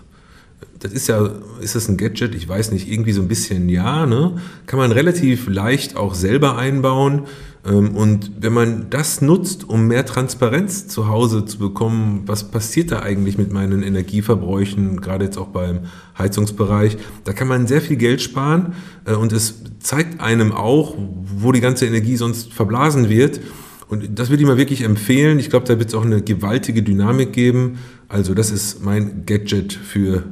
das 0.83 0.91
ist 0.91 1.07
ja, 1.07 1.29
ist 1.61 1.75
das 1.75 1.87
ein 1.87 1.95
Gadget? 1.95 2.35
Ich 2.35 2.47
weiß 2.47 2.73
nicht, 2.73 2.91
irgendwie 2.91 3.13
so 3.13 3.21
ein 3.21 3.29
bisschen 3.29 3.69
ja, 3.69 4.05
ne? 4.05 4.35
Kann 4.65 4.77
man 4.79 4.91
relativ 4.91 5.47
leicht 5.47 5.95
auch 5.95 6.13
selber 6.13 6.57
einbauen. 6.57 7.23
Ähm, 7.65 7.95
und 7.95 8.31
wenn 8.41 8.51
man 8.51 8.87
das 8.89 9.21
nutzt, 9.21 9.69
um 9.69 9.87
mehr 9.87 10.05
Transparenz 10.05 10.89
zu 10.89 11.07
Hause 11.07 11.45
zu 11.45 11.57
bekommen, 11.57 12.23
was 12.25 12.51
passiert 12.51 12.91
da 12.91 12.99
eigentlich 12.99 13.37
mit 13.37 13.53
meinen 13.53 13.81
Energieverbräuchen, 13.81 14.99
gerade 14.99 15.23
jetzt 15.23 15.37
auch 15.37 15.47
beim 15.47 15.83
Heizungsbereich, 16.17 16.97
da 17.23 17.31
kann 17.31 17.47
man 17.47 17.65
sehr 17.65 17.79
viel 17.79 17.95
Geld 17.95 18.21
sparen 18.21 18.73
äh, 19.05 19.13
und 19.13 19.31
es 19.31 19.61
zeigt 19.79 20.19
einem 20.19 20.51
auch, 20.51 20.97
wo 20.97 21.53
die 21.53 21.61
ganze 21.61 21.85
Energie 21.85 22.17
sonst 22.17 22.51
verblasen 22.51 23.07
wird. 23.07 23.39
Und 23.87 24.19
das 24.19 24.29
würde 24.29 24.43
ich 24.43 24.47
mal 24.47 24.57
wirklich 24.57 24.81
empfehlen. 24.81 25.39
Ich 25.39 25.49
glaube, 25.49 25.65
da 25.65 25.79
wird 25.79 25.87
es 25.87 25.95
auch 25.95 26.03
eine 26.03 26.21
gewaltige 26.21 26.83
Dynamik 26.83 27.31
geben. 27.31 27.77
Also 28.09 28.33
das 28.33 28.51
ist 28.51 28.83
mein 28.83 29.25
Gadget 29.25 29.71
für 29.71 30.23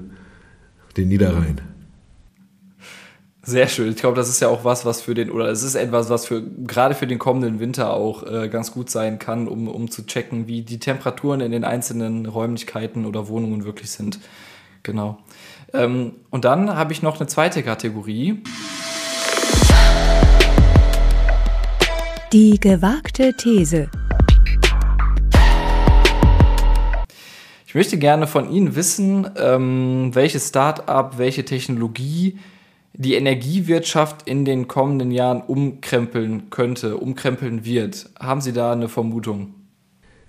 den 0.97 1.07
Niederrhein. 1.09 1.61
Sehr 3.43 3.67
schön. 3.67 3.89
Ich 3.89 3.95
glaube, 3.95 4.15
das 4.15 4.29
ist 4.29 4.39
ja 4.39 4.49
auch 4.49 4.63
was, 4.63 4.85
was 4.85 5.01
für 5.01 5.15
den, 5.15 5.31
oder 5.31 5.49
es 5.49 5.63
ist 5.63 5.73
etwas, 5.73 6.11
was 6.11 6.27
für 6.27 6.43
gerade 6.43 6.93
für 6.93 7.07
den 7.07 7.17
kommenden 7.17 7.59
Winter 7.59 7.91
auch 7.91 8.23
äh, 8.23 8.49
ganz 8.49 8.71
gut 8.71 8.91
sein 8.91 9.17
kann, 9.17 9.47
um, 9.47 9.67
um 9.67 9.89
zu 9.89 10.05
checken, 10.05 10.47
wie 10.47 10.61
die 10.61 10.77
Temperaturen 10.77 11.41
in 11.41 11.51
den 11.51 11.63
einzelnen 11.63 12.27
Räumlichkeiten 12.27 13.05
oder 13.07 13.27
Wohnungen 13.27 13.65
wirklich 13.65 13.89
sind. 13.89 14.19
Genau. 14.83 15.17
Ähm, 15.73 16.13
und 16.29 16.45
dann 16.45 16.75
habe 16.75 16.93
ich 16.93 17.01
noch 17.01 17.19
eine 17.19 17.27
zweite 17.27 17.63
Kategorie. 17.63 18.43
Die 22.31 22.59
gewagte 22.59 23.33
These. 23.35 23.89
Ich 27.71 27.75
möchte 27.75 27.97
gerne 27.97 28.27
von 28.27 28.51
Ihnen 28.51 28.75
wissen, 28.75 29.29
ähm, 29.37 30.11
welches 30.11 30.49
Start-up, 30.49 31.17
welche 31.17 31.45
Technologie 31.45 32.37
die 32.91 33.13
Energiewirtschaft 33.13 34.27
in 34.27 34.43
den 34.43 34.67
kommenden 34.67 35.09
Jahren 35.09 35.39
umkrempeln 35.39 36.49
könnte, 36.49 36.97
umkrempeln 36.97 37.63
wird. 37.63 38.09
Haben 38.19 38.41
Sie 38.41 38.51
da 38.51 38.73
eine 38.73 38.89
Vermutung? 38.89 39.53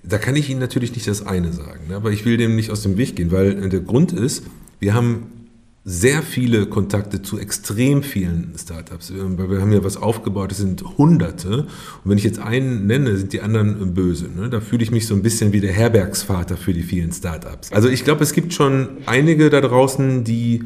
Da 0.04 0.18
kann 0.18 0.36
ich 0.36 0.50
Ihnen 0.50 0.60
natürlich 0.60 0.94
nicht 0.94 1.08
das 1.08 1.26
eine 1.26 1.52
sagen, 1.52 1.88
ne? 1.88 1.96
aber 1.96 2.12
ich 2.12 2.24
will 2.24 2.36
dem 2.36 2.54
nicht 2.54 2.70
aus 2.70 2.84
dem 2.84 2.96
Weg 2.96 3.16
gehen, 3.16 3.32
weil 3.32 3.68
der 3.68 3.80
Grund 3.80 4.12
ist, 4.12 4.44
wir 4.78 4.94
haben 4.94 5.41
sehr 5.84 6.22
viele 6.22 6.66
Kontakte 6.66 7.22
zu 7.22 7.38
extrem 7.38 8.02
vielen 8.04 8.52
Startups. 8.56 9.12
Weil 9.14 9.50
wir 9.50 9.60
haben 9.60 9.72
ja 9.72 9.82
was 9.82 9.96
aufgebaut, 9.96 10.52
es 10.52 10.58
sind 10.58 10.82
Hunderte. 10.96 11.62
Und 11.62 12.10
wenn 12.10 12.18
ich 12.18 12.24
jetzt 12.24 12.38
einen 12.38 12.86
nenne, 12.86 13.16
sind 13.16 13.32
die 13.32 13.40
anderen 13.40 13.92
böse. 13.94 14.28
Ne? 14.28 14.48
Da 14.48 14.60
fühle 14.60 14.84
ich 14.84 14.92
mich 14.92 15.06
so 15.06 15.14
ein 15.14 15.22
bisschen 15.22 15.52
wie 15.52 15.60
der 15.60 15.72
Herbergsvater 15.72 16.56
für 16.56 16.72
die 16.72 16.82
vielen 16.82 17.12
Startups. 17.12 17.72
Also 17.72 17.88
ich 17.88 18.04
glaube, 18.04 18.22
es 18.22 18.32
gibt 18.32 18.52
schon 18.52 18.88
einige 19.06 19.50
da 19.50 19.60
draußen, 19.60 20.22
die 20.22 20.62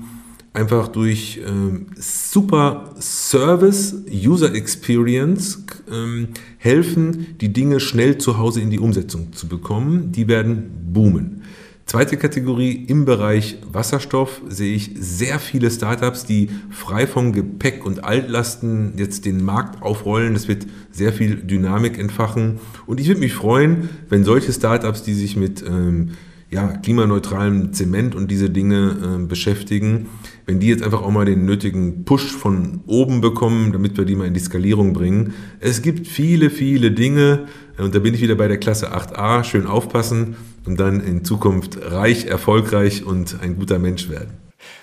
einfach 0.52 0.88
durch 0.88 1.40
ähm, 1.46 1.86
super 1.98 2.94
Service, 2.98 3.94
User 4.10 4.54
Experience 4.54 5.64
ähm, 5.90 6.28
helfen, 6.58 7.36
die 7.40 7.52
Dinge 7.52 7.80
schnell 7.80 8.18
zu 8.18 8.38
Hause 8.38 8.60
in 8.60 8.70
die 8.70 8.78
Umsetzung 8.78 9.32
zu 9.32 9.48
bekommen. 9.48 10.12
Die 10.12 10.28
werden 10.28 10.70
boomen. 10.92 11.42
Zweite 11.86 12.16
Kategorie 12.16 12.84
im 12.88 13.04
Bereich 13.04 13.58
Wasserstoff 13.70 14.42
sehe 14.48 14.74
ich 14.74 14.90
sehr 14.98 15.38
viele 15.38 15.70
Startups, 15.70 16.24
die 16.24 16.50
frei 16.68 17.06
vom 17.06 17.32
Gepäck 17.32 17.86
und 17.86 18.02
Altlasten 18.02 18.94
jetzt 18.96 19.24
den 19.24 19.44
Markt 19.44 19.82
aufrollen. 19.82 20.34
Das 20.34 20.48
wird 20.48 20.66
sehr 20.90 21.12
viel 21.12 21.36
Dynamik 21.36 21.96
entfachen. 21.96 22.58
Und 22.86 22.98
ich 22.98 23.06
würde 23.06 23.20
mich 23.20 23.34
freuen, 23.34 23.88
wenn 24.08 24.24
solche 24.24 24.52
Startups, 24.52 25.04
die 25.04 25.14
sich 25.14 25.36
mit 25.36 25.62
ähm, 25.62 26.10
ja, 26.50 26.76
klimaneutralem 26.76 27.72
Zement 27.72 28.16
und 28.16 28.32
diese 28.32 28.50
Dinge 28.50 29.18
äh, 29.20 29.24
beschäftigen, 29.24 30.06
wenn 30.44 30.58
die 30.58 30.68
jetzt 30.68 30.82
einfach 30.82 31.02
auch 31.02 31.10
mal 31.10 31.24
den 31.24 31.44
nötigen 31.44 32.04
Push 32.04 32.32
von 32.32 32.80
oben 32.86 33.20
bekommen, 33.20 33.72
damit 33.72 33.96
wir 33.96 34.04
die 34.04 34.16
mal 34.16 34.26
in 34.26 34.34
die 34.34 34.40
Skalierung 34.40 34.92
bringen. 34.92 35.34
Es 35.60 35.82
gibt 35.82 36.08
viele, 36.08 36.50
viele 36.50 36.90
Dinge, 36.90 37.46
und 37.78 37.94
da 37.94 37.98
bin 37.98 38.14
ich 38.14 38.20
wieder 38.20 38.34
bei 38.34 38.48
der 38.48 38.58
Klasse 38.58 38.92
8a, 38.94 39.44
schön 39.44 39.66
aufpassen 39.66 40.36
und 40.66 40.80
dann 40.80 41.00
in 41.00 41.24
Zukunft 41.24 41.78
reich, 41.82 42.26
erfolgreich 42.26 43.04
und 43.04 43.38
ein 43.42 43.56
guter 43.56 43.78
Mensch 43.78 44.08
werden. 44.08 44.30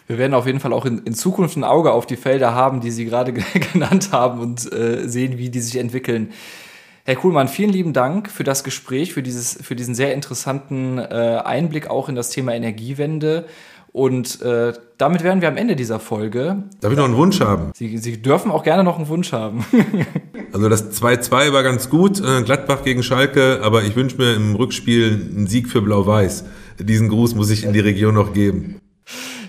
Wir 0.08 0.18
werden 0.18 0.34
auf 0.34 0.46
jeden 0.46 0.60
Fall 0.60 0.74
auch 0.74 0.86
in, 0.86 1.00
in 1.00 1.14
Zukunft 1.14 1.58
ein 1.58 1.64
Auge 1.64 1.92
auf 1.92 2.06
die 2.06 2.16
Felder 2.16 2.54
haben, 2.54 2.82
die 2.82 2.92
Sie 2.92 3.06
gerade 3.06 3.34
genannt 3.74 4.10
haben 4.12 4.40
und 4.40 4.72
äh, 4.72 5.08
sehen, 5.08 5.38
wie 5.38 5.50
die 5.50 5.60
sich 5.60 5.78
entwickeln. 5.78 6.32
Herr 7.06 7.16
Kuhlmann, 7.16 7.50
vielen 7.50 7.72
lieben 7.72 7.92
Dank 7.92 8.30
für 8.30 8.46
das 8.46 8.64
Gespräch, 8.64 9.14
für, 9.14 9.24
dieses, 9.24 9.60
für 9.62 9.76
diesen 9.76 9.94
sehr 9.94 10.14
interessanten 10.14 11.00
äh, 11.00 11.42
Einblick 11.44 11.90
auch 11.90 12.08
in 12.08 12.16
das 12.16 12.30
Thema 12.30 12.54
Energiewende. 12.54 13.46
Und 13.92 14.42
äh, 14.42 14.74
damit 14.98 15.24
wären 15.24 15.42
wir 15.42 15.50
am 15.50 15.58
Ende 15.58 15.76
dieser 15.76 16.00
Folge. 16.00 16.64
Darf 16.82 16.92
ich 16.92 16.98
noch 16.98 17.06
einen 17.06 17.18
Wunsch 17.18 17.42
haben? 17.42 17.72
Sie, 17.76 17.98
Sie 17.98 18.22
dürfen 18.22 18.52
auch 18.52 18.64
gerne 18.64 18.84
noch 18.84 18.98
einen 18.98 19.08
Wunsch 19.08 19.34
haben. 19.34 19.66
also 20.54 20.70
das 20.70 21.02
2-2 21.02 21.52
war 21.52 21.64
ganz 21.64 21.90
gut, 21.90 22.20
äh, 22.20 22.44
Gladbach 22.44 22.84
gegen 22.84 23.02
Schalke, 23.02 23.62
aber 23.64 23.84
ich 23.84 23.96
wünsche 23.96 24.18
mir 24.18 24.36
im 24.36 24.56
Rückspiel 24.56 25.32
einen 25.36 25.48
Sieg 25.48 25.68
für 25.68 25.82
Blau-Weiß. 25.82 26.46
Diesen 26.80 27.10
Gruß 27.10 27.36
muss 27.36 27.50
ich 27.50 27.64
in 27.64 27.74
die 27.74 27.80
Region 27.80 28.14
noch 28.14 28.34
geben. 28.34 28.80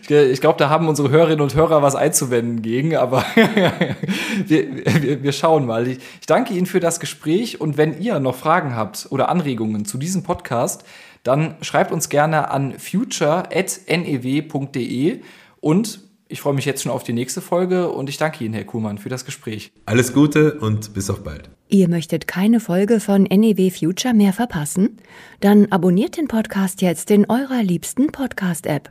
Ich 0.08 0.40
glaube, 0.40 0.58
da 0.58 0.68
haben 0.68 0.88
unsere 0.88 1.10
Hörerinnen 1.10 1.40
und 1.40 1.54
Hörer 1.54 1.82
was 1.82 1.94
einzuwenden 1.94 2.60
gegen, 2.60 2.96
aber 2.96 3.24
wir, 4.46 4.84
wir, 4.84 5.22
wir, 5.22 5.32
schauen 5.32 5.64
mal. 5.64 5.88
Ich, 5.88 5.98
ich 6.20 6.26
danke 6.26 6.52
Ihnen 6.52 6.66
für 6.66 6.80
das 6.80 7.00
Gespräch 7.00 7.58
und 7.60 7.78
wenn 7.78 7.98
ihr 8.00 8.20
noch 8.20 8.34
Fragen 8.34 8.76
habt 8.76 9.06
oder 9.10 9.30
Anregungen 9.30 9.86
zu 9.86 9.96
diesem 9.96 10.22
Podcast, 10.22 10.84
dann 11.22 11.56
schreibt 11.62 11.90
uns 11.90 12.10
gerne 12.10 12.50
an 12.50 12.74
future.new.de 12.78 15.20
und 15.60 16.00
ich 16.28 16.40
freue 16.40 16.54
mich 16.54 16.64
jetzt 16.64 16.82
schon 16.82 16.92
auf 16.92 17.04
die 17.04 17.12
nächste 17.12 17.40
Folge 17.40 17.90
und 17.90 18.08
ich 18.08 18.16
danke 18.16 18.44
Ihnen, 18.44 18.54
Herr 18.54 18.64
Kuhlmann, 18.64 18.98
für 18.98 19.08
das 19.08 19.24
Gespräch. 19.24 19.72
Alles 19.86 20.12
Gute 20.12 20.58
und 20.60 20.94
bis 20.94 21.10
auf 21.10 21.22
bald. 21.22 21.50
Ihr 21.68 21.88
möchtet 21.88 22.26
keine 22.26 22.60
Folge 22.60 23.00
von 23.00 23.24
NEW 23.24 23.70
Future 23.70 24.14
mehr 24.14 24.32
verpassen? 24.32 24.98
Dann 25.40 25.66
abonniert 25.66 26.16
den 26.16 26.28
Podcast 26.28 26.82
jetzt 26.82 27.10
in 27.10 27.28
eurer 27.28 27.62
liebsten 27.62 28.08
Podcast-App. 28.08 28.90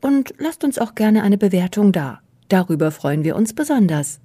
Und 0.00 0.34
lasst 0.38 0.64
uns 0.64 0.78
auch 0.78 0.94
gerne 0.94 1.22
eine 1.22 1.38
Bewertung 1.38 1.92
da. 1.92 2.20
Darüber 2.48 2.90
freuen 2.90 3.24
wir 3.24 3.36
uns 3.36 3.54
besonders. 3.54 4.20